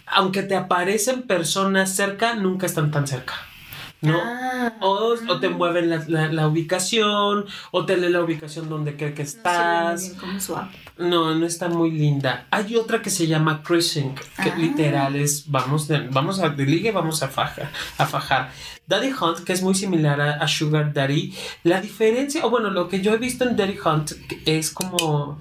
[0.08, 3.34] aunque te aparecen personas cerca, nunca están tan cerca.
[4.02, 4.20] ¿No?
[4.22, 4.74] Ah.
[4.82, 9.14] O, o te mueven la, la- la ubicación, o te lee la ubicación donde cree
[9.14, 10.02] que estás.
[10.02, 10.70] bien como.
[10.98, 12.48] No, no está muy linda.
[12.52, 14.56] Hay otra que se llama Cruising, que Ah.
[14.58, 18.52] literal es vamos, de, vamos a de ligue, vamos a fajar, a fajar.
[18.88, 21.34] Daddy Hunt, que es muy similar a, a Sugar Daddy.
[21.64, 24.12] La diferencia, o bueno, lo que yo he visto en Daddy Hunt
[24.46, 25.40] es como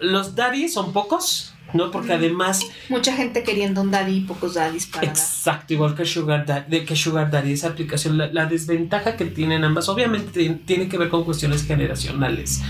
[0.00, 1.90] los daddy son pocos, ¿no?
[1.90, 5.06] Porque además Mucha gente queriendo un daddy y pocos daddies para.
[5.06, 9.24] Exacto, igual que Sugar Daddy, de que Sugar Daddy, esa aplicación, la, la desventaja que
[9.26, 12.62] tienen ambas, obviamente tien- tiene que ver con cuestiones generacionales.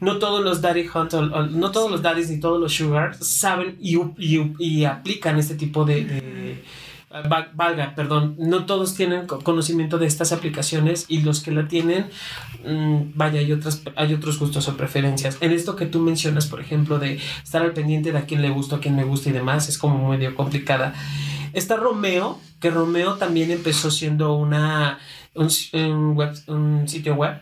[0.00, 3.16] No todos los Daddy Hunt, o- o- no todos los Daddies ni todos los Sugar
[3.18, 3.96] saben y,
[4.58, 6.62] y aplican este tipo de...
[7.54, 12.06] valga, perdón, no todos tienen co- conocimiento de estas aplicaciones y los que la tienen,
[12.64, 15.38] mm, vaya, hay, otras, hay otros gustos o preferencias.
[15.40, 18.50] En esto que tú mencionas, por ejemplo, de estar al pendiente de a quién le
[18.50, 20.94] gusta, a quién me gusta y demás, es como medio complicada.
[21.52, 24.98] Está Romeo, que Romeo también empezó siendo una,
[25.34, 25.48] un,
[26.48, 27.40] un sitio web.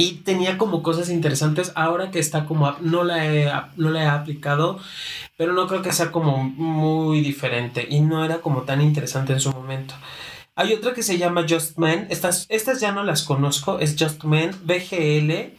[0.00, 1.72] Y tenía como cosas interesantes.
[1.74, 4.78] Ahora que está como app, no la he, no la he aplicado,
[5.36, 7.84] pero no creo que sea como muy diferente.
[7.90, 9.94] Y no era como tan interesante en su momento.
[10.54, 12.06] Hay otra que se llama Just Man.
[12.10, 13.80] Estas, estas ya no las conozco.
[13.80, 15.56] Es Just Man, BGL,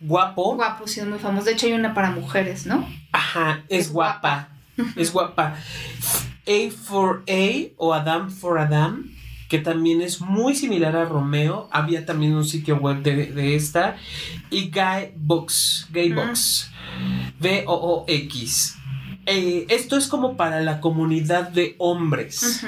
[0.00, 0.56] guapo.
[0.56, 1.46] Guapo, sí, es muy famoso.
[1.46, 2.86] De hecho, hay una para mujeres, ¿no?
[3.12, 4.48] Ajá, es, Es guapa.
[4.96, 5.56] Es guapa.
[6.46, 9.10] A for A o Adam for Adam,
[9.50, 11.68] que también es muy similar a Romeo.
[11.72, 13.96] Había también un sitio web de, de esta.
[14.48, 16.14] Y Guy Box, Gay Mm.
[16.16, 16.70] Box.
[17.40, 18.76] B-O-O-X.
[19.26, 22.64] Eh, esto es como para la comunidad de hombres.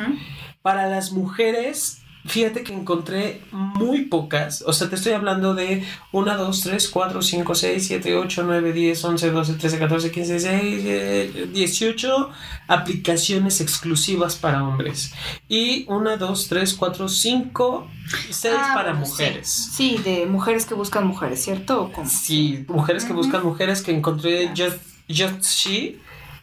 [0.60, 4.62] Para las mujeres, fíjate que encontré muy pocas.
[4.66, 8.72] O sea, te estoy hablando de 1, 2, 3, 4, 5, 6, 7, 8, 9,
[8.72, 12.30] 10, 11, 12, 13, 14, 15, 16, eh, 18
[12.68, 15.12] aplicaciones exclusivas para hombres.
[15.48, 17.88] Y 1, 2, 3, 4, 5,
[18.30, 19.48] 6 Ah, para mujeres.
[19.48, 19.96] Sí.
[19.96, 21.82] Sí, de mujeres que buscan mujeres, ¿cierto?
[21.82, 22.08] ¿O cómo?
[22.08, 23.22] Sí, mujeres que Ujú.
[23.22, 25.98] buscan mujeres que encontré Just, Just She,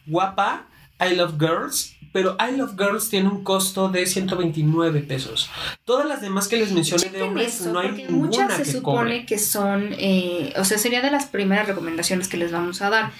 [0.05, 0.65] guapa,
[0.99, 5.49] I Love Girls, pero I Love Girls tiene un costo de 129 pesos.
[5.85, 8.71] Todas las demás que les mencioné de hombres eso, no hay ninguna muchas se que
[8.71, 9.25] supone cobre.
[9.25, 13.11] que son, eh, o sea, sería de las primeras recomendaciones que les vamos a dar.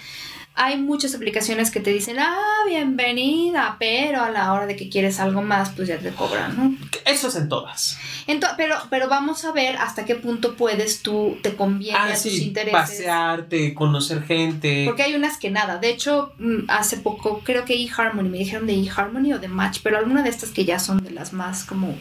[0.54, 2.36] Hay muchas aplicaciones que te dicen, ah,
[2.68, 6.76] bienvenida, pero a la hora de que quieres algo más, pues ya te cobran, ¿no?
[7.06, 7.96] Eso es en todas.
[8.26, 12.12] Ento- pero, pero vamos a ver hasta qué punto puedes tú, te conviene Ah, a
[12.14, 12.72] tus intereses.
[12.72, 14.84] pasearte, conocer gente.
[14.86, 15.78] Porque hay unas que nada.
[15.78, 19.78] De hecho, mm, hace poco, creo que eHarmony, me dijeron de eHarmony o de Match,
[19.82, 21.96] pero alguna de estas que ya son de las más como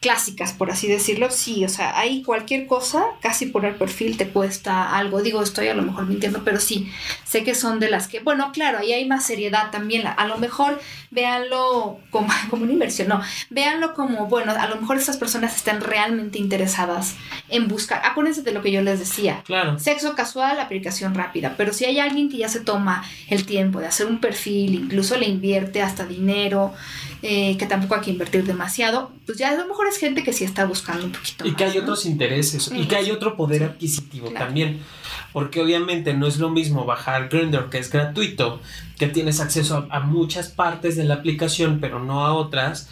[0.00, 4.28] clásicas, por así decirlo, sí, o sea, hay cualquier cosa, casi por el perfil te
[4.28, 6.90] cuesta algo, digo, estoy a lo mejor mintiendo, pero sí,
[7.24, 10.38] sé que son de las que, bueno, claro, ahí hay más seriedad también, a lo
[10.38, 10.80] mejor
[11.10, 13.20] véanlo como, como una inversión, no,
[13.50, 17.16] véanlo como, bueno, a lo mejor estas personas están realmente interesadas
[17.50, 19.78] en buscar, acuérdense de lo que yo les decía, claro.
[19.78, 23.88] sexo casual, aplicación rápida, pero si hay alguien que ya se toma el tiempo de
[23.88, 26.72] hacer un perfil, incluso le invierte hasta dinero,
[27.22, 30.32] eh, que tampoco hay que invertir demasiado, pues ya a lo mejor es gente que
[30.32, 31.46] sí está buscando un poquito.
[31.46, 34.80] Y que hay otros intereses y que hay otro poder adquisitivo también.
[35.32, 38.60] Porque obviamente no es lo mismo bajar Grindr, que es gratuito,
[38.98, 42.88] que tienes acceso a, muchas partes de la aplicación, pero no a otras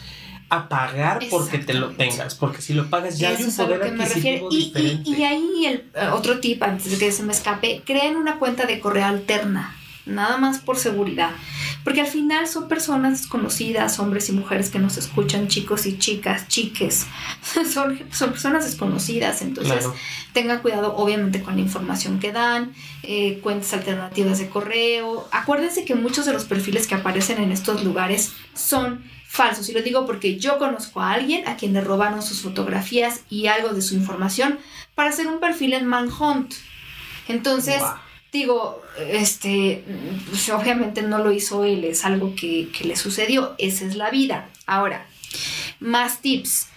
[0.49, 4.49] a pagar porque te lo tengas, porque si lo pagas ya hay un poder adquisitivo
[4.49, 5.09] diferente.
[5.09, 8.65] Y, ahí el eh, otro tip, antes de que se me escape, creen una cuenta
[8.65, 9.75] de correo alterna
[10.09, 11.31] nada más por seguridad.
[11.83, 16.47] Porque al final son personas desconocidas, hombres y mujeres que nos escuchan, chicos y chicas,
[16.47, 17.07] chiques.
[17.71, 19.85] son, son personas desconocidas, entonces
[20.33, 22.73] tengan cuidado obviamente con la información que dan,
[23.03, 25.27] eh, cuentas alternativas de correo.
[25.31, 29.69] Acuérdense que muchos de los perfiles que aparecen en estos lugares son falsos.
[29.69, 33.47] Y lo digo porque yo conozco a alguien a quien le robaron sus fotografías y
[33.47, 34.59] algo de su información
[34.95, 36.53] para hacer un perfil en Manhunt.
[37.27, 37.81] Entonces
[38.31, 39.83] digo, este,
[40.29, 44.49] pues obviamente no lo hizo él, es algo que, le sucedió, esa es la vida.
[44.65, 45.05] Ahora,
[45.79, 46.67] más tips.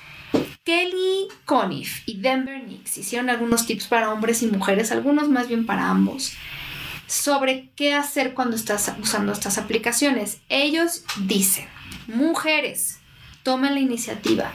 [0.65, 5.67] Kelly Conniff y Denver Nix hicieron algunos tips para hombres y mujeres, algunos más bien
[5.67, 6.33] para ambos,
[7.07, 10.39] sobre qué hacer cuando estás usando estas aplicaciones.
[10.49, 11.67] Ellos dicen,
[12.07, 13.01] mujeres,
[13.43, 14.53] tomen la iniciativa.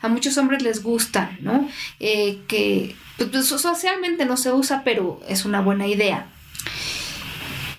[0.00, 1.68] A muchos hombres les gusta, ¿no?
[2.00, 6.26] Eh, que pues, socialmente no se usa, pero es una buena idea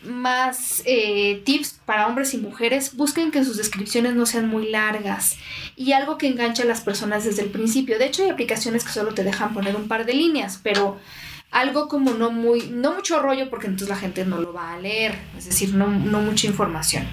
[0.03, 5.37] más eh, tips para hombres y mujeres, busquen que sus descripciones no sean muy largas
[5.75, 7.99] y algo que enganche a las personas desde el principio.
[7.99, 10.97] De hecho, hay aplicaciones que solo te dejan poner un par de líneas, pero
[11.51, 14.79] algo como no muy, no mucho rollo porque entonces la gente no lo va a
[14.79, 17.07] leer, es decir, no, no mucha información.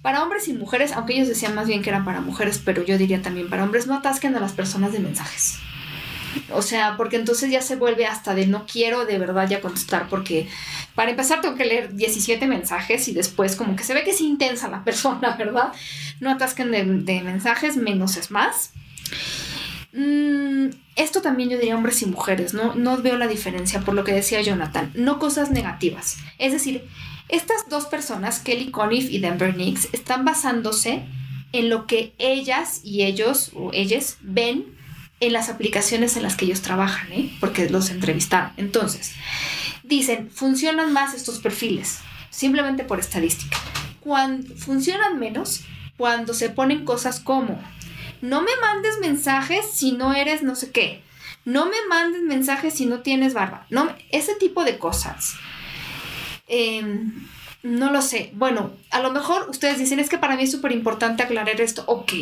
[0.00, 2.96] Para hombres y mujeres, aunque ellos decían más bien que eran para mujeres, pero yo
[2.96, 5.58] diría también para hombres, no atasquen a las personas de mensajes.
[6.52, 10.08] O sea, porque entonces ya se vuelve hasta de no quiero de verdad ya contestar,
[10.08, 10.48] porque
[10.94, 14.20] para empezar tengo que leer 17 mensajes y después como que se ve que es
[14.20, 15.72] intensa la persona, ¿verdad?
[16.20, 18.72] No atasquen de, mensajes, menos es más.
[19.92, 22.74] Mm, esto también yo diría hombres y mujeres, ¿no?
[22.74, 26.16] No veo la diferencia por lo que decía Jonathan, no cosas negativas.
[26.38, 26.84] Es decir,
[27.28, 31.02] estas dos personas, Kelly Conniff y Denver Nix, están basándose
[31.52, 34.75] en lo que ellas y ellos o ellas ven
[35.20, 37.34] en las aplicaciones en las que ellos trabajan, ¿eh?
[37.40, 38.52] porque los entrevistaron.
[38.56, 39.12] Entonces,
[39.82, 42.00] dicen, funcionan más estos perfiles,
[42.30, 43.56] simplemente por estadística.
[44.00, 45.64] Cuando funcionan menos
[45.96, 47.58] cuando se ponen cosas como,
[48.20, 51.02] no me mandes mensajes si no eres no sé qué,
[51.44, 55.34] no me mandes mensajes si no tienes barba, no, ese tipo de cosas.
[56.48, 57.04] Eh,
[57.66, 58.30] no lo sé.
[58.34, 61.82] Bueno, a lo mejor ustedes dicen, es que para mí es súper importante aclarar esto.
[61.86, 62.12] Ok,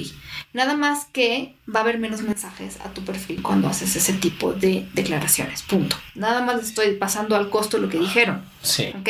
[0.52, 4.52] nada más que va a haber menos mensajes a tu perfil cuando haces ese tipo
[4.54, 5.62] de declaraciones.
[5.62, 5.96] Punto.
[6.14, 8.42] Nada más les estoy pasando al costo lo que dijeron.
[8.62, 8.92] Sí.
[8.98, 9.08] ¿Ok?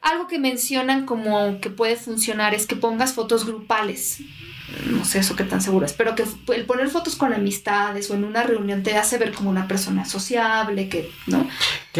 [0.00, 4.20] Algo que mencionan como que puede funcionar es que pongas fotos grupales
[4.86, 8.14] no sé eso qué tan seguro es, pero que el poner fotos con amistades o
[8.14, 11.48] en una reunión te hace ver como una persona sociable, que, ¿no?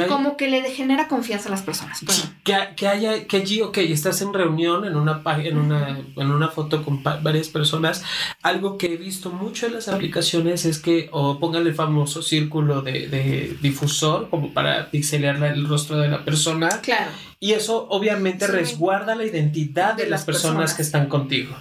[0.06, 2.00] Como que le genera confianza a las personas.
[2.44, 6.48] que, que, haya, que allí, ok, estás en reunión, en una, en una, en una
[6.48, 8.04] foto con varias personas,
[8.42, 12.82] algo que he visto mucho en las aplicaciones es que o pongan el famoso círculo
[12.82, 16.68] de, de difusor como para pixelar el rostro de la persona.
[16.80, 17.10] Claro.
[17.40, 21.54] Y eso obviamente resguarda la identidad de, las personas, que están contigo.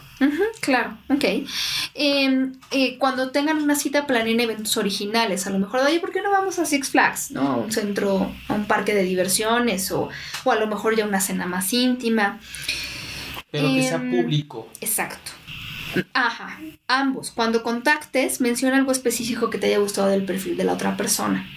[0.60, 1.24] claro, ok.
[1.94, 5.48] Em, eh, cuando tengan una cita, planeen eventos originales.
[5.48, 7.32] A lo mejor, oye, ¿por qué no vamos a Six Flags?
[7.32, 7.42] ¿No?
[7.42, 10.10] A un centro, a un parque de diversiones o,
[10.44, 12.40] o a lo mejor ya una cena más íntima.
[13.52, 14.70] Pero que sea em, público.
[14.82, 15.32] Exacto.
[16.14, 17.32] Ajá, ambos.
[17.32, 21.48] Cuando contactes, menciona algo específico que te haya gustado del perfil de la otra persona.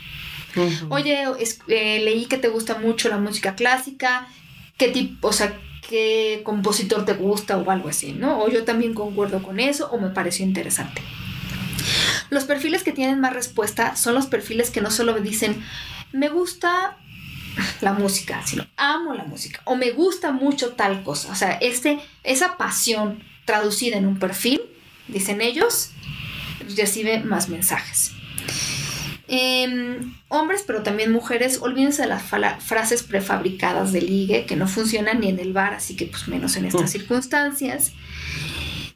[0.88, 1.24] Oye,
[1.68, 4.26] eh, leí que te gusta mucho la música clásica,
[4.76, 5.56] qué tipo, o sea,
[5.90, 8.38] qué compositor te gusta o algo así, ¿no?
[8.42, 11.02] O yo también concuerdo con eso o me pareció interesante.
[12.30, 15.62] Los perfiles que tienen más respuesta son los perfiles que no solo dicen,
[16.12, 16.96] me gusta
[17.80, 21.32] la música, sino amo la música o me gusta mucho tal cosa.
[21.32, 24.62] O sea, este, esa pasión traducida en un perfil,
[25.08, 25.90] dicen ellos,
[26.76, 28.12] recibe más mensajes.
[29.32, 32.24] Em, hombres, pero también mujeres, olvídense de las
[32.58, 36.56] frases prefabricadas de ligue que no funcionan ni en el bar, así que pues menos
[36.56, 37.92] en estas circunstancias.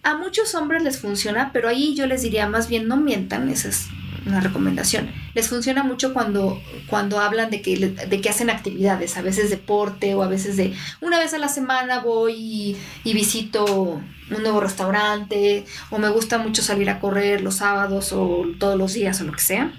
[0.03, 3.69] A muchos hombres les funciona, pero ahí yo les diría más bien no mientan, esa
[3.69, 3.87] es
[4.27, 5.09] una recomendación.
[5.35, 10.17] Les funciona mucho cuando, cuando hablan de que, de que hacen actividades, a veces deporte
[10.17, 14.61] o a veces de una vez a la semana voy y, y visito un nuevo
[14.61, 19.25] restaurante o me gusta mucho salir a correr los sábados o todos los días o
[19.25, 19.73] lo que sea.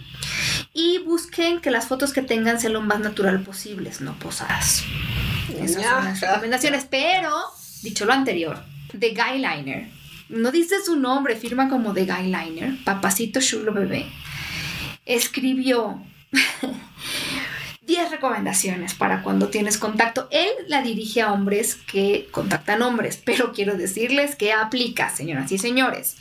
[0.73, 4.84] Y busquen que las fotos que tengan sean lo más natural posibles, no posadas.
[5.59, 6.86] Esas son las recomendaciones.
[6.89, 7.32] Pero,
[7.82, 8.63] dicho lo anterior,
[8.97, 9.89] The Guy Liner.
[10.30, 14.07] No dice su nombre, firma como The Guy Liner, papacito chulo bebé.
[15.05, 16.01] Escribió
[17.86, 20.27] 10 recomendaciones para cuando tienes contacto.
[20.31, 25.57] Él la dirige a hombres que contactan hombres, pero quiero decirles que aplica, señoras y
[25.57, 26.17] señores.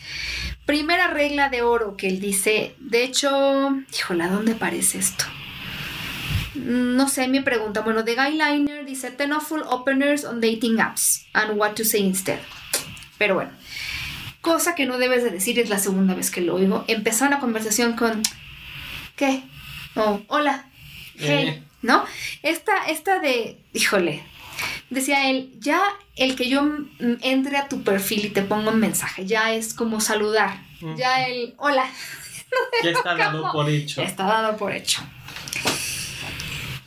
[0.67, 5.25] Primera regla de oro que él dice, de hecho, híjole, ¿a dónde parece esto?
[6.55, 11.59] No sé, me pregunta, bueno, The Guyliner dice 10 awful openers on dating apps and
[11.59, 12.39] what to say instead.
[13.19, 13.51] Pero bueno,
[14.41, 16.85] cosa que no debes de decir es la segunda vez que lo oigo.
[16.89, 18.23] Empezó una conversación con,
[19.17, 19.43] ¿qué?
[19.97, 20.67] Oh, hola,
[21.19, 21.63] hey, Eh.
[21.83, 22.05] ¿no?
[22.43, 24.23] Esta, esta de, híjole,
[24.91, 25.83] decía él, ya
[26.17, 26.89] el que yo mm,
[27.23, 30.63] entre a tu perfil y te ponga un mensaje, ya es como saludar.
[30.97, 31.87] Ya el, hola,
[32.85, 34.03] Ya está dado por hecho.
[34.03, 35.03] ya está dado por hecho.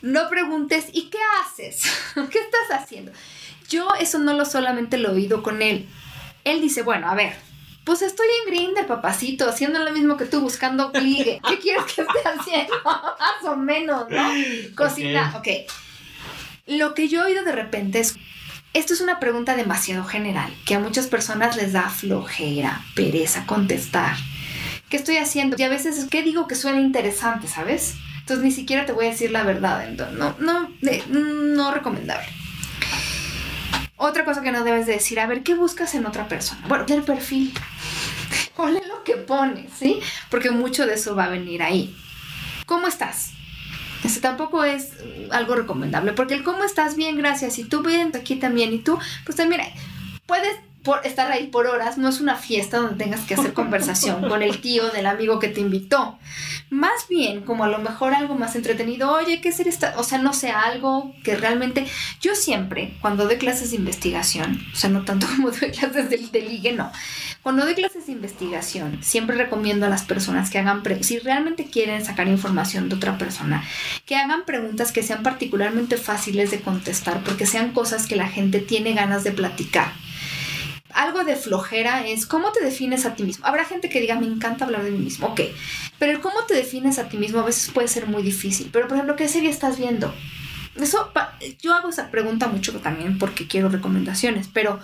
[0.01, 1.81] No preguntes, ¿y qué haces?
[2.13, 3.11] ¿Qué estás haciendo?
[3.69, 5.87] Yo eso no lo solamente lo he oído con él.
[6.43, 7.35] Él dice, bueno, a ver,
[7.87, 11.39] pues estoy en Grindr, papacito, haciendo lo mismo que tú, buscando ligue.
[11.49, 12.73] ¿Qué quieres que esté haciendo?
[12.85, 14.29] Más o menos, ¿no?
[14.75, 15.47] Cocina, ok.
[16.67, 18.15] Lo que yo he oído de repente es,
[18.73, 24.15] esto es una pregunta demasiado general, que a muchas personas les da flojera, pereza contestar.
[24.89, 25.55] ¿Qué estoy haciendo?
[25.57, 27.95] Y a veces, ¿qué digo que suena interesante, sabes?
[28.19, 29.87] Entonces ni siquiera te voy a decir la verdad.
[29.87, 32.27] Entonces, no, no, de- no recomendable.
[33.97, 36.61] Otra cosa que no debes de decir, a ver, ¿qué buscas en otra persona?
[36.67, 37.51] Bueno, el perfil.
[38.65, 39.99] Lee lo que pones, ¿sí?
[40.29, 41.95] Porque mucho de eso va a venir ahí.
[42.65, 43.31] ¿Cómo estás?
[44.03, 48.11] Eso tampoco es mm, algo recomendable, porque el cómo estás bien, gracias, y tú bien,
[48.15, 49.61] aquí también, y tú, pues también
[50.25, 54.29] puedes por estar ahí por horas, no es una fiesta donde tengas que hacer conversación
[54.29, 56.17] con el tío del amigo que te invitó.
[56.69, 59.95] Más bien, como a lo mejor algo más entretenido, oye, ¿qué serie está?
[59.97, 61.85] O sea, no sé, algo que realmente.
[62.21, 66.19] Yo siempre, cuando doy clases de investigación, o sea, no tanto como doy clases de,
[66.19, 66.89] de no.
[67.43, 72.05] Cuando doy clases de investigación, siempre recomiendo a las personas que hagan, si realmente quieren
[72.05, 73.61] sacar información de otra persona,
[74.05, 78.59] que hagan preguntas que sean particularmente fáciles de contestar, porque sean cosas que la gente
[78.59, 80.06] tiene ganas de platicar
[80.97, 83.45] algo de flojera es cómo te defines a ti mismo.
[83.45, 85.41] Habrá gente que diga, me encanta hablar de mí mismo, ok,
[85.99, 88.69] pero el cómo te defines a ti mismo a veces puede ser muy difícil.
[88.73, 90.13] Pero, por ejemplo, ¿qué serie estás viendo?
[90.75, 91.11] Eso,
[91.61, 94.79] yo hago esa pregunta mucho también porque quiero recomendaciones, pero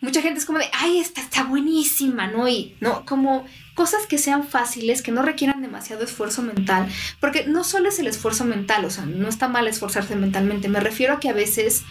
[0.00, 2.46] mucha gente es como de, ay, esta está buenísima, ¿no?
[2.46, 3.06] Y, ¿no?
[3.06, 3.46] Como
[3.76, 6.88] cosas que sean fáciles, que no requieran demasiado esfuerzo mental,
[7.20, 10.80] porque no solo es el esfuerzo mental, o sea, no está mal esforzarse mentalmente, me
[10.80, 11.84] refiero a que a veces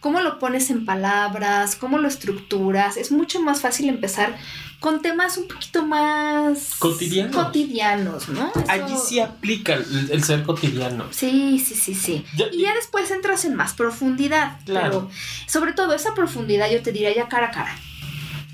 [0.00, 4.36] cómo lo pones en palabras, cómo lo estructuras, es mucho más fácil empezar
[4.80, 7.34] con temas un poquito más Cotidianos.
[7.34, 8.50] cotidianos, ¿no?
[8.50, 11.06] Eso- Allí sí aplica el, el ser cotidiano.
[11.10, 12.24] Sí, sí, sí, sí.
[12.36, 14.58] Ya- Y ya después entras en más profundidad.
[14.64, 15.08] Claro.
[15.08, 15.10] Pero
[15.48, 17.76] sobre todo esa profundidad yo te diría ya cara a cara.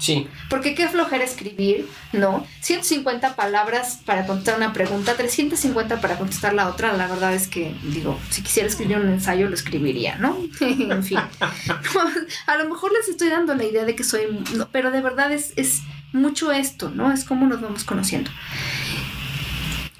[0.04, 0.28] Sí.
[0.50, 2.46] Porque qué flojera escribir, ¿no?
[2.60, 6.92] 150 palabras para contestar una pregunta, 350 para contestar la otra.
[6.92, 10.36] La verdad es que, digo, si quisiera escribir un ensayo lo escribiría, ¿no?
[10.60, 11.18] en fin.
[12.46, 14.26] A lo mejor les estoy dando la idea de que soy...
[14.72, 15.80] pero de verdad es, es
[16.12, 17.10] mucho esto, ¿no?
[17.10, 18.30] Es como nos vamos conociendo.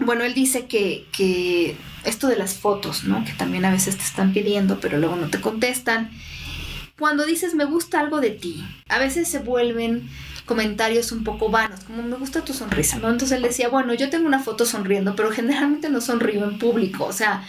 [0.01, 3.25] Bueno, él dice que, que esto de las fotos, ¿no?
[3.25, 6.11] Que también a veces te están pidiendo, pero luego no te contestan.
[6.99, 10.09] Cuando dices me gusta algo de ti, a veces se vuelven
[10.47, 13.09] comentarios un poco vanos, como me gusta tu sonrisa, ¿no?
[13.09, 17.05] Entonces él decía, bueno, yo tengo una foto sonriendo, pero generalmente no sonrío en público,
[17.05, 17.45] o sea,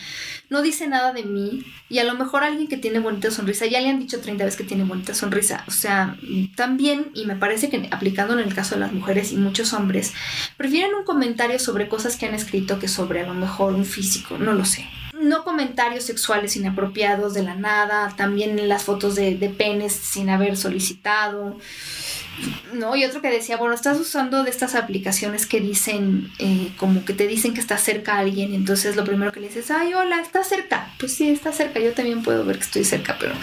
[0.50, 3.82] no dice nada de mí y a lo mejor alguien que tiene bonita sonrisa, ya
[3.82, 6.18] le han dicho 30 veces que tiene bonita sonrisa, o sea,
[6.56, 10.14] también, y me parece que aplicando en el caso de las mujeres y muchos hombres,
[10.58, 14.38] prefieren un comentario sobre cosas que han escrito que sobre a lo mejor un físico,
[14.38, 14.88] no lo sé.
[15.22, 20.58] No comentarios sexuales inapropiados de la nada, también las fotos de, de penes sin haber
[20.58, 21.58] solicitado.
[22.74, 27.06] No, y otro que decía, bueno, estás usando de estas aplicaciones que dicen, eh, como
[27.06, 30.22] que te dicen que está cerca alguien, entonces lo primero que le dices, ay, hola,
[30.22, 30.92] está cerca.
[31.00, 33.34] Pues sí, está cerca, yo también puedo ver que estoy cerca, pero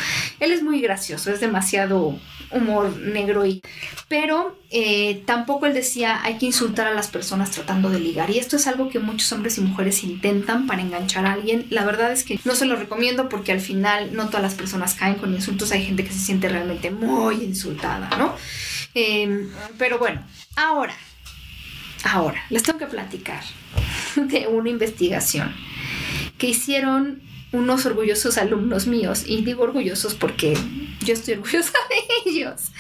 [0.41, 2.19] él es muy gracioso, es demasiado
[2.51, 3.63] humor negro y...
[4.09, 8.39] Pero eh, tampoco él decía, hay que insultar a las personas tratando de ligar, y
[8.39, 11.67] esto es algo que muchos hombres y mujeres intentan para enganchar a alguien.
[11.71, 14.95] La verdad es que no se lo recomiendo porque al final no todas las personas
[14.95, 18.35] caen con insultos, hay gente que se siente realmente muy insultada, ¿no?
[18.95, 20.23] Em, pero bueno,
[20.57, 20.95] ahora,
[22.05, 23.43] ahora, les tengo que platicar
[24.17, 25.55] de una investigación
[26.39, 27.23] que hicieron
[27.53, 30.57] unos orgullosos alumnos míos, y digo orgullosos porque
[31.05, 32.73] yo estoy orgullosa de ellos,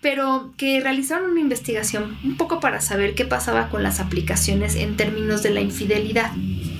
[0.00, 4.96] pero que realizaron una investigación un poco para saber qué pasaba con las aplicaciones en
[4.96, 6.32] términos de la infidelidad.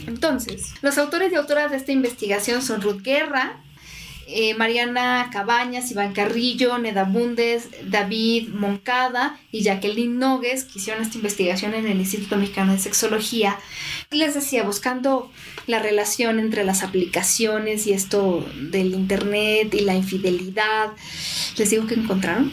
[0.07, 3.61] Entonces, los autores y autoras de esta investigación son Ruth Guerra,
[4.29, 11.17] eh, Mariana Cabañas, Iván Carrillo, Neda Bundes, David Moncada y Jacqueline Nogues, que hicieron esta
[11.17, 13.59] investigación en el Instituto Mexicano de Sexología.
[14.11, 15.31] Les decía, buscando
[15.67, 20.91] la relación entre las aplicaciones y esto del Internet y la infidelidad.
[21.57, 22.53] ¿Les digo que encontraron?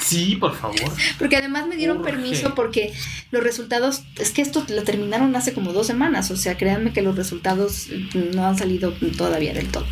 [0.00, 0.92] Sí, por favor.
[1.18, 2.92] Porque además me dieron permiso porque
[3.30, 7.02] los resultados, es que esto lo terminaron hace como dos semanas, o sea, créanme que
[7.02, 7.88] los resultados
[8.34, 9.86] no han salido todavía del todo.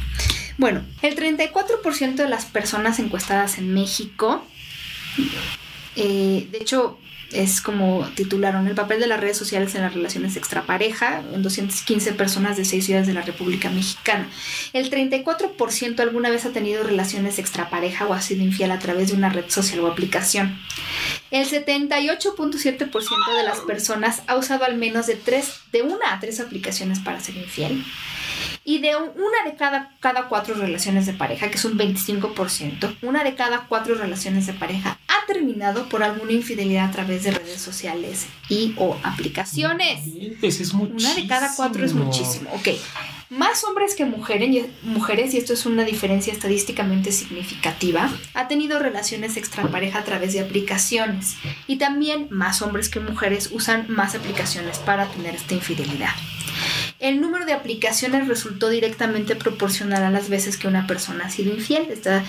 [0.57, 4.45] Bueno, el 34% de las personas encuestadas en México,
[5.97, 6.99] eh, de hecho,
[7.33, 12.13] es como titularon el papel de las redes sociales en las relaciones extrapareja en 215
[12.13, 14.29] personas de seis ciudades de la República Mexicana.
[14.73, 19.17] El 34% alguna vez ha tenido relaciones extrapareja o ha sido infiel a través de
[19.17, 20.59] una red social o aplicación.
[21.31, 26.39] El 78.7% de las personas ha usado al menos de tres, de una a tres
[26.41, 27.85] aplicaciones para ser infiel
[28.65, 33.25] y de una de cada, cada cuatro relaciones de pareja, que es un 25%, una
[33.25, 37.61] de cada cuatro relaciones de pareja ha terminado por alguna infidelidad a través de redes
[37.61, 40.01] sociales y o aplicaciones.
[40.43, 42.51] Es una de cada cuatro es muchísimo.
[42.55, 42.69] Ok.
[43.31, 50.01] Más hombres que mujeres, y esto es una diferencia estadísticamente significativa, ha tenido relaciones extrapareja
[50.01, 51.37] a través de aplicaciones.
[51.67, 56.15] Y también más hombres que mujeres usan más aplicaciones para tener esta infidelidad
[57.05, 61.53] el número de aplicaciones resultó directamente proporcional a las veces que una persona ha sido
[61.53, 61.89] infiel.
[61.91, 62.25] Esta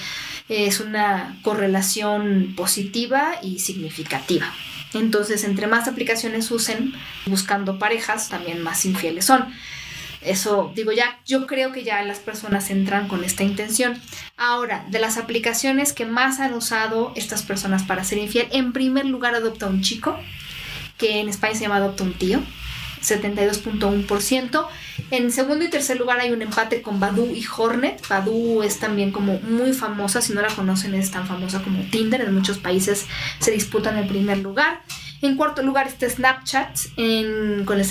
[0.50, 4.54] es una correlación positiva y significativa.
[4.94, 6.94] Entonces, entre más aplicaciones usen
[7.26, 9.46] buscando parejas, también más infieles son.
[10.26, 14.02] Eso, digo, ya, yo creo que ya las personas entran con esta intención.
[14.38, 19.06] Ahora, de las aplicaciones que más han usado estas personas para ser infiel, en primer
[19.06, 20.18] lugar adopta un chico,
[20.98, 22.42] que en España se llama adopta un tío.
[23.02, 24.68] 72.1%.
[25.12, 28.08] En segundo y tercer lugar hay un empate con Badu y Hornet.
[28.08, 32.22] Badu es también como muy famosa, si no la conocen es tan famosa como Tinder,
[32.22, 33.06] en muchos países
[33.40, 34.82] se disputan el primer lugar.
[35.22, 36.78] En cuarto lugar está Snapchat
[37.66, 37.86] con el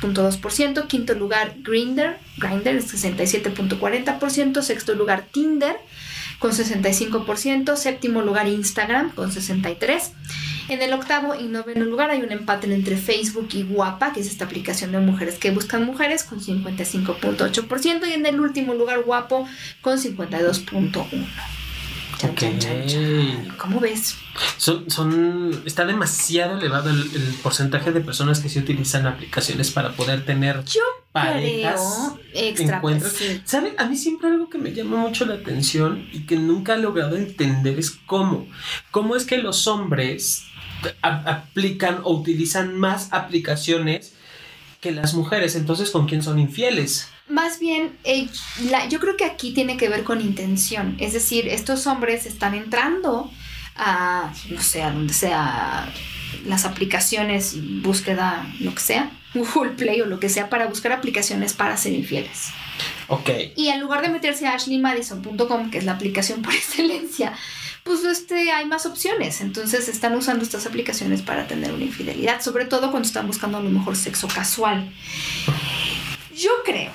[0.00, 0.86] 70.2%.
[0.86, 4.62] Quinto lugar Grindr, Grindr es 67.40%.
[4.62, 5.76] Sexto lugar Tinder
[6.38, 7.76] con 65%.
[7.76, 10.12] Séptimo lugar Instagram con 63%.
[10.68, 14.26] En el octavo y noveno lugar hay un empate entre Facebook y Guapa, que es
[14.26, 19.48] esta aplicación de mujeres que buscan mujeres, con 55.8%, y en el último lugar Guapo
[19.80, 21.06] con 52.1%.
[23.58, 24.16] ¿Cómo ves?
[24.56, 30.24] Son, son, está demasiado elevado el, porcentaje de personas que se utilizan aplicaciones para poder
[30.24, 30.80] tener Yo
[31.12, 32.12] parejas.
[32.34, 32.82] extra.
[33.44, 33.74] ¿Saben?
[33.78, 37.16] A mí siempre algo que me llama mucho la atención y que nunca he logrado
[37.16, 38.46] entender es cómo.
[38.90, 40.44] ¿Cómo es que los hombres
[41.02, 44.14] aplican o utilizan más aplicaciones
[44.80, 45.56] que las mujeres.
[45.56, 47.08] Entonces, ¿con quién son infieles?
[47.28, 48.28] Más bien, eh,
[48.88, 50.96] yo creo que aquí tiene que ver con intención.
[50.98, 53.30] Es decir, estos hombres están entrando
[53.76, 55.92] a, no sé, a donde sea
[56.44, 61.52] las aplicaciones, búsqueda, lo que sea, Google Play o lo que sea, para buscar aplicaciones
[61.52, 62.48] para ser infieles.
[63.08, 63.30] Ok.
[63.56, 67.34] Y en lugar de meterse a ashleymadison.com, que es la aplicación por excelencia,
[67.82, 69.40] pues este, hay más opciones.
[69.40, 73.62] Entonces están usando estas aplicaciones para tener una infidelidad, sobre todo cuando están buscando a
[73.62, 74.92] lo mejor sexo casual.
[76.36, 76.92] Yo creo,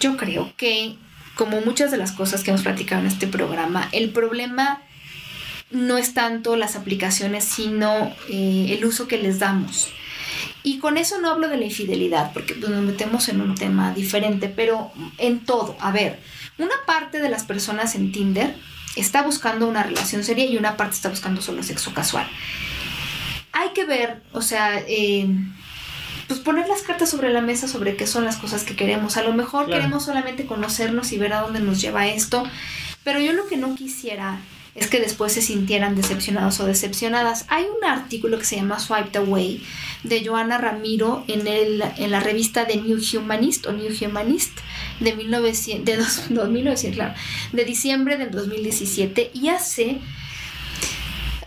[0.00, 0.96] yo creo que
[1.34, 4.82] como muchas de las cosas que hemos platicado en este programa, el problema
[5.70, 9.88] no es tanto las aplicaciones, sino eh, el uso que les damos.
[10.62, 13.92] Y con eso no hablo de la infidelidad, porque pues, nos metemos en un tema
[13.94, 15.76] diferente, pero en todo.
[15.80, 16.18] A ver,
[16.58, 18.56] una parte de las personas en Tinder
[18.96, 22.28] está buscando una relación seria y una parte está buscando solo sexo casual.
[23.52, 25.28] Hay que ver, o sea, eh,
[26.28, 29.16] pues poner las cartas sobre la mesa sobre qué son las cosas que queremos.
[29.16, 32.44] A lo mejor queremos solamente conocernos y ver a dónde nos lleva esto,
[33.02, 34.38] pero yo lo que no quisiera
[34.74, 37.46] es que después se sintieran decepcionados o decepcionadas.
[37.48, 39.62] Hay un artículo que se llama Swiped Away
[40.04, 44.58] de Joana Ramiro en, el, en la revista de New Humanist o New Humanist
[45.00, 47.14] de, 1900, de, 2009, claro,
[47.52, 49.98] de diciembre del 2017 y hace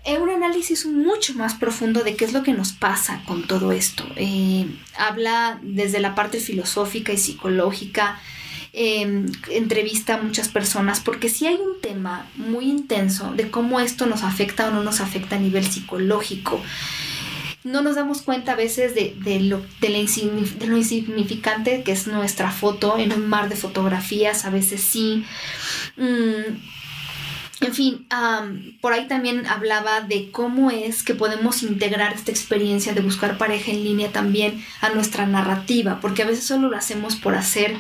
[0.06, 4.06] un análisis mucho más profundo de qué es lo que nos pasa con todo esto.
[4.16, 8.20] Eh, habla desde la parte filosófica y psicológica
[8.74, 14.06] em, entrevista a muchas personas, porque sí hay un tema muy intenso de cómo esto
[14.06, 16.62] nos afecta o no nos afecta a nivel psicológico
[17.64, 19.90] no nos damos cuenta a veces de, lo, de,
[20.68, 25.24] lo insignificante que es nuestra foto en un mar de fotografías, a veces sí.
[25.98, 26.56] Mm,
[27.62, 28.08] en fin,
[28.82, 33.72] por ahí también hablaba de cómo es que podemos integrar esta experiencia de buscar pareja
[33.72, 37.76] en línea también a nuestra narrativa, porque a veces solo lo hacemos por hacer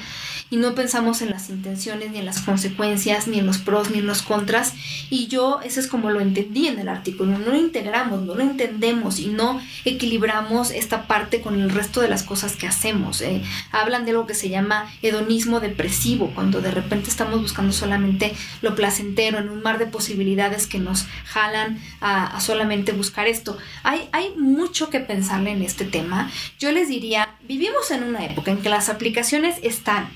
[0.51, 3.99] y no pensamos en las intenciones, ni en las consecuencias, ni en los pros, ni
[3.99, 4.73] en los contras.
[5.09, 8.41] Y yo, eso es como lo entendí en el artículo, no lo integramos, no lo
[8.41, 13.21] entendemos y no equilibramos esta parte con el resto de las cosas que hacemos.
[13.21, 13.41] Eh,
[13.71, 18.75] hablan de algo que se llama hedonismo depresivo, cuando de repente estamos buscando solamente lo
[18.75, 23.57] placentero en un mar de posibilidades que nos jalan a, a solamente buscar esto.
[23.83, 26.29] Hay, hay mucho que pensarle en este tema.
[26.59, 30.09] Yo les diría, vivimos en una época en que las aplicaciones están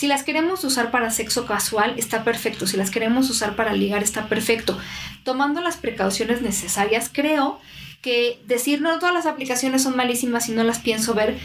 [0.00, 2.66] si las queremos usar para sexo casual, está perfecto.
[2.66, 4.78] Si las queremos usar para ligar, está perfecto.
[5.24, 7.60] Tomando las precauciones necesarias, creo
[8.00, 11.36] que decir no todas las aplicaciones son malísimas y no las pienso ver,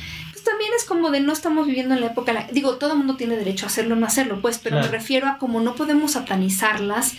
[0.45, 3.35] también es como de no estamos viviendo en la época, digo, todo el mundo tiene
[3.35, 7.13] derecho a hacerlo o no hacerlo, pues, pero me refiero a como no podemos satanizarlas,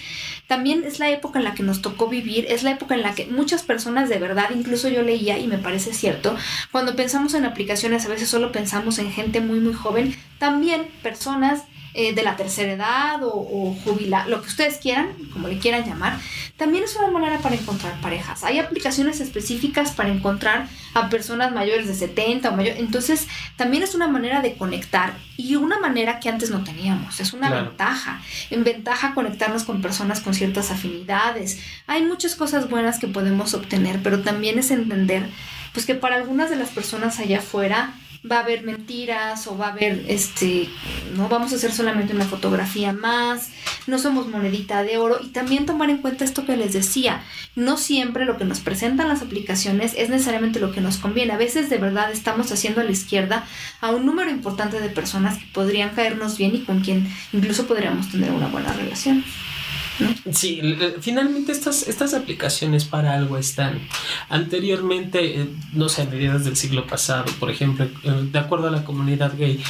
[0.47, 3.15] también es la época en la que nos tocó vivir, es la época en la
[3.15, 6.37] que muchas personas de verdad, incluso yo leía y me parece cierto,
[6.71, 11.63] cuando pensamos en aplicaciones a veces solo pensamos en gente muy muy joven, también personas
[11.99, 15.87] eh, de la tercera edad o, o jubilar, lo que ustedes quieran, como le quieran
[15.87, 16.19] llamar,
[16.59, 18.45] también es una manera para encontrar parejas.
[18.45, 22.77] Hay aplicaciones específicas para encontrar a personas mayores de 70 o mayor.
[22.77, 23.27] Entonces,
[23.57, 27.19] también es una manera de conectar y una manera que antes no teníamos.
[27.19, 28.21] Es una ventaja.
[28.51, 31.61] En ventaja conectarnos con personas con ciertas afinidades.
[31.87, 35.27] Hay muchas cosas buenas que podemos obtener, pero también es entender
[35.73, 37.93] pues que para algunas de las personas allá afuera
[38.31, 40.69] va a haber mentiras o va a haber, este,
[41.17, 43.51] no vamos a hacer solamente una fotografía más,
[43.87, 47.23] no somos monedita de oro y también tomar en cuenta esto que les decía,
[47.55, 51.39] no siempre lo que nos presentan las aplicaciones es necesariamente lo que nos conviene, a
[51.39, 53.45] veces de verdad estamos haciendo a la izquierda
[53.81, 58.11] a un número importante de personas que podrían caernos bien y con quien incluso podríamos
[58.11, 59.25] tener una buena relación.
[60.33, 60.61] Sí,
[61.01, 63.81] finalmente estas, estas aplicaciones para algo están.
[64.29, 68.71] Anteriormente, eh, no sé, a mediados del siglo pasado, por ejemplo, eh, de acuerdo a
[68.71, 69.63] la comunidad gay,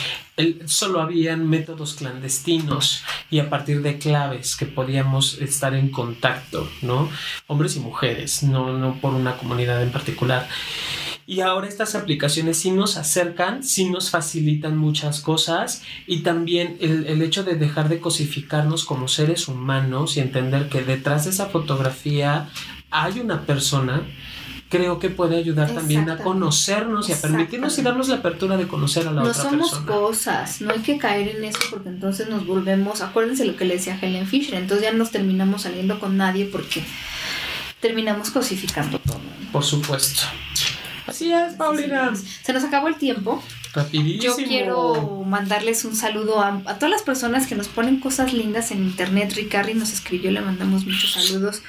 [0.66, 7.08] solo habían métodos clandestinos y a partir de claves que podíamos estar en contacto, ¿no?
[7.46, 10.48] Hombres y mujeres, no, no por una comunidad en particular.
[11.28, 17.20] Y ahora estas aplicaciones sí nos acercan, sí nos facilitan muchas cosas y también el,
[17.20, 22.48] hecho de dejar de cosificarnos como seres humanos y entender que detrás de esa fotografía
[22.92, 24.06] hay una persona
[24.68, 28.68] creo que puede ayudar también a conocernos y a permitirnos y darnos la apertura de
[28.68, 29.56] conocer a la otra persona.
[29.56, 33.56] No somos cosas, no hay que caer en eso porque entonces nos volvemos, acuérdense lo
[33.56, 36.84] que le decía Helen Fisher, entonces ya nos terminamos saliendo con nadie porque
[37.80, 39.20] terminamos cosificando todo.
[39.52, 40.22] Por supuesto.
[41.06, 42.12] Así es, Paulina.
[42.42, 43.42] Se nos acabó el tiempo.
[44.20, 48.82] Yo quiero mandarles un saludo a, todas las personas que nos ponen cosas lindas en
[48.82, 49.34] internet.
[49.34, 51.62] Ricardi nos escribió, le mandamos muchos saludos.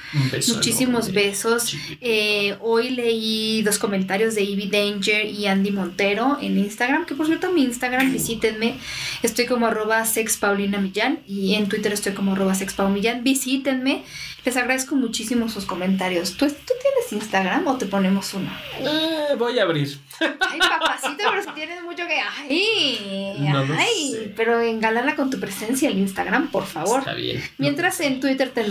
[0.48, 1.76] Muchísimos besos.
[2.00, 7.26] Eh, hoy leí dos comentarios de Ivy Danger y Andy Montero en Instagram, que por
[7.26, 8.78] cierto mi Instagram, visítenme.
[9.22, 13.22] Estoy como arroba sexpaulinamillán y en Twitter estoy como arroba sexpaumillán.
[13.22, 14.04] Visítenme.
[14.44, 16.32] Les agradezco muchísimo sus comentarios.
[16.36, 18.50] ¿Tú, ¿Tú, tienes Instagram o te ponemos uno?
[18.78, 19.98] Eh, voy a abrir.
[20.20, 22.20] Ay, papacito, pero si tienes mucho que.
[22.20, 23.36] Ay,
[23.76, 24.32] ay.
[24.36, 27.00] Pero engalana con tu presencia el Instagram, por favor.
[27.00, 27.42] Está bien.
[27.58, 28.64] Mientras en Twitter te.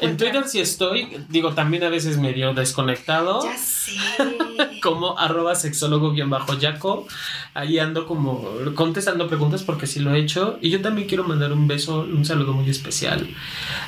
[0.00, 1.24] en Twitter sí estoy.
[1.28, 3.44] Digo, también a veces medio desconectado.
[3.44, 3.92] Ya sé.
[4.82, 7.06] como arroba sexólogo-yaco.
[7.54, 10.58] Ahí ando como contestando preguntas porque sí lo he hecho.
[10.60, 13.28] Y yo también quiero mandar un beso, un saludo muy especial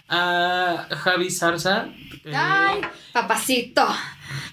[0.09, 1.89] a Javi Zarza.
[2.25, 2.81] Eh, Ay,
[3.13, 3.87] papacito.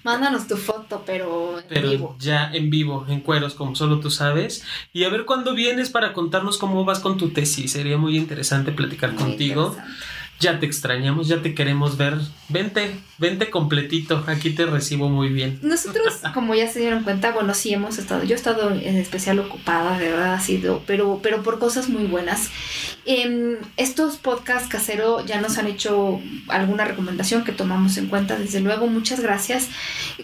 [0.04, 2.16] Mándanos tu foto, pero en vivo.
[2.18, 4.64] Ya en vivo, en cueros, como solo tú sabes.
[4.92, 7.72] Y a ver cuándo vienes para contarnos cómo vas con tu tesis.
[7.72, 9.76] Sería muy interesante platicar contigo
[10.38, 12.14] ya te extrañamos, ya te queremos ver.
[12.48, 15.58] Vente, vente completito, aquí te recibo muy bien.
[15.62, 19.38] Nosotros, como ya se dieron cuenta, bueno, sí hemos estado, yo he estado en especial
[19.38, 22.50] ocupada, de verdad ha sido, pero, pero por cosas muy buenas.
[23.04, 28.60] Eh, estos podcasts casero ya nos han hecho alguna recomendación que tomamos en cuenta, desde
[28.60, 29.68] luego, muchas gracias.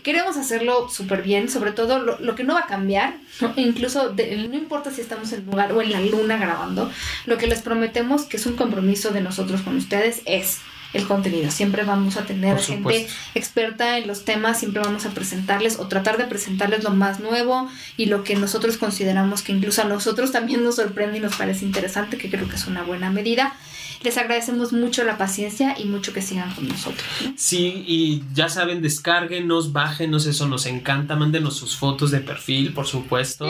[0.02, 3.14] Queremos hacerlo súper bien, sobre todo lo, que no va a cambiar,
[3.56, 6.90] incluso no importa si estamos en el lugar o en la luna grabando,
[7.26, 10.58] lo que les prometemos que es un compromiso de nosotros con ustedes es
[10.92, 11.50] el contenido.
[11.50, 16.18] Siempre vamos a tener gente experta en los temas, siempre vamos a presentarles o tratar
[16.18, 20.64] de presentarles lo más nuevo y lo que nosotros consideramos que incluso a nosotros también
[20.64, 23.54] nos sorprende y nos parece interesante, que creo que es una buena medida.
[24.02, 27.06] Les agradecemos mucho la paciencia y mucho que sigan con nosotros.
[27.36, 32.86] Sí, y ya saben, descárguenos, bájenos, eso nos encanta, mándenos sus fotos de perfil, por
[32.86, 33.46] supuesto.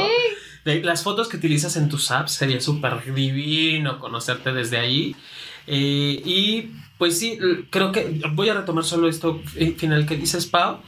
[0.64, 5.16] las fotos que utilizas en tus apps sería súper divino conocerte desde ahí.
[5.66, 7.38] Eh, y pues sí,
[7.70, 10.80] creo que voy a retomar solo esto eh, final que dices, Pau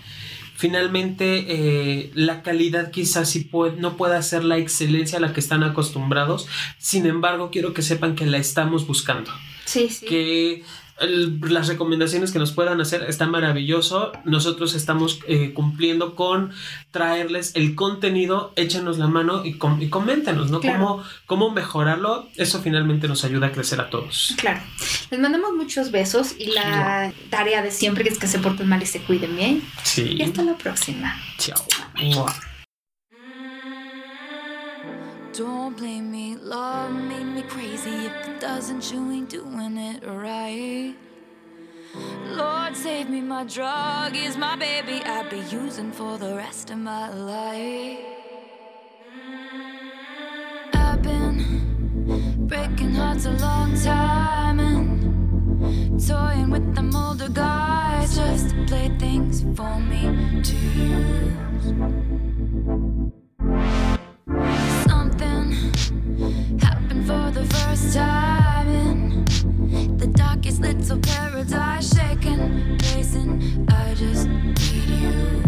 [0.56, 5.40] finalmente eh, la calidad quizás sí puede, no pueda ser la excelencia a la que
[5.40, 6.46] están acostumbrados,
[6.78, 9.30] sin embargo quiero que sepan que la estamos buscando.
[9.64, 10.06] Sí, sí.
[10.06, 10.64] Que
[11.00, 14.12] las recomendaciones que nos puedan hacer está maravilloso.
[14.24, 16.52] Nosotros estamos eh, cumpliendo con
[16.92, 20.60] traerles el contenido, échenos la mano y, com y coméntenos, ¿no?
[20.60, 22.28] Cómo, cómo mejorarlo.
[22.36, 24.34] Eso finalmente nos ayuda a crecer a todos.
[24.38, 24.60] Claro.
[25.10, 28.86] Les mandamos muchos besos y la tarea de siempre es que se porten mal y
[28.86, 29.62] se cuiden bien.
[29.82, 30.16] Sí.
[30.18, 31.20] Y hasta la próxima.
[31.38, 31.66] Chao.
[35.37, 38.07] Don't blame me, love made me crazy.
[38.07, 40.95] If it doesn't, you ain't doing it right.
[42.26, 45.03] Lord, save me, my drug is my baby.
[45.05, 47.99] I'll be using for the rest of my life.
[50.72, 58.64] I've been breaking hearts a long time and toying with them older guys just to
[58.66, 61.35] play things for me to use.
[67.97, 69.24] In
[69.97, 73.66] the darkest little paradise, shaking, pacing.
[73.70, 75.42] I just need you.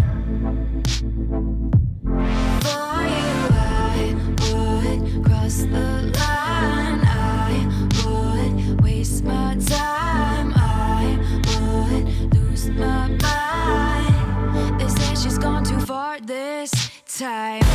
[2.62, 4.14] For you, I
[4.52, 7.00] would cross the line.
[7.04, 7.66] I
[8.04, 10.52] would waste my time.
[10.54, 11.18] I
[11.48, 14.80] would lose my mind.
[14.80, 16.70] They say she's gone too far this
[17.06, 17.65] time.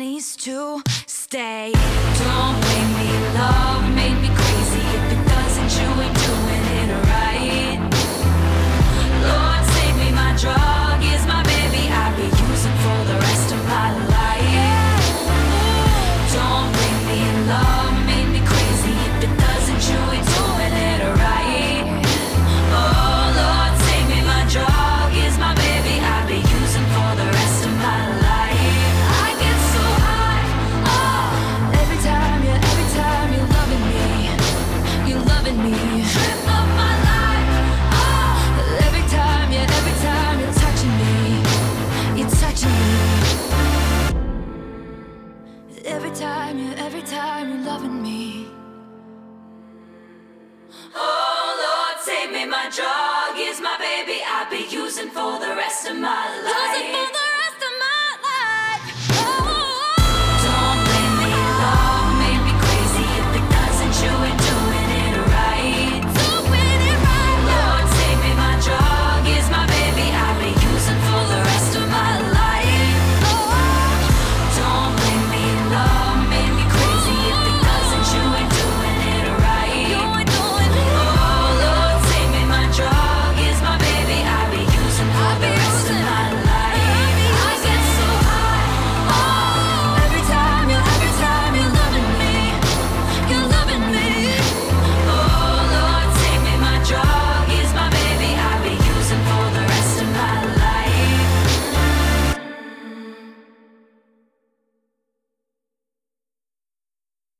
[0.00, 1.72] You on my knees to stay.
[1.72, 4.29] Don't blame me, love made me
[56.00, 56.59] my life.